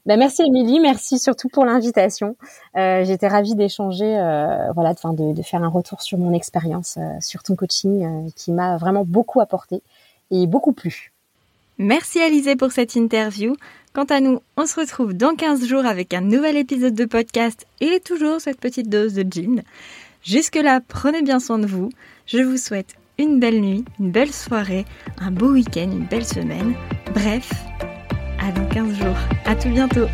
Ben, 0.07 0.19
merci 0.19 0.43
Émilie, 0.43 0.81
merci 0.81 1.21
surtout 1.21 1.49
pour 1.49 1.65
l'invitation. 1.65 2.35
Euh, 2.77 3.05
J'étais 3.05 3.29
ravie 3.29 3.55
d'échanger, 3.55 4.19
euh, 4.19 4.73
voilà, 4.75 4.93
de, 4.93 5.35
de, 5.35 5.43
faire 5.43 5.63
un 5.63 5.69
retour 5.69 6.03
sur 6.03 6.19
mon 6.19 6.33
expérience, 6.33 6.99
sur 7.21 7.45
ton 7.45 7.55
coaching 7.55 8.33
qui 8.35 8.51
m'a 8.51 8.77
vraiment 8.77 9.05
beaucoup 9.05 9.41
apporté 9.41 9.85
et 10.33 10.49
beaucoup 10.49 10.73
plu. 10.73 11.13
Merci 11.79 12.21
Alizé 12.21 12.57
pour 12.57 12.73
cette 12.73 12.95
interview. 12.95 13.55
Quant 13.93 14.05
à 14.05 14.21
nous, 14.21 14.41
on 14.57 14.67
se 14.67 14.81
retrouve 14.81 15.13
dans 15.13 15.35
15 15.35 15.67
jours 15.67 15.85
avec 15.85 16.15
un 16.15 16.23
nouvel 16.23 16.57
épisode 16.57 16.95
de 16.95 17.05
podcast 17.05 17.67
et 17.81 18.01
toujours 18.01 18.41
cette 18.41 18.61
petite 18.61 18.89
dose 18.89 19.13
de 19.13 19.25
gin. 19.31 19.63
Jusque-là, 20.23 20.81
prenez 20.87 21.23
bien 21.23 21.39
soin 21.39 21.59
de 21.59 21.67
vous. 21.67 21.91
Je 22.27 22.39
vous 22.39 22.57
souhaite 22.57 22.95
une 23.19 23.41
belle 23.41 23.61
nuit, 23.61 23.85
une 24.01 24.11
belle 24.11 24.33
soirée, 24.33 24.87
un 25.19 25.31
beau 25.31 25.53
week-end, 25.53 25.91
une 25.93 26.07
belle 26.07 26.27
semaine. 26.27 26.75
Bref, 27.13 27.53
à 28.39 28.53
dans 28.53 28.67
15 28.69 28.95
jours. 28.99 29.19
À 29.45 29.55
tout 29.55 29.69
bientôt. 29.69 30.07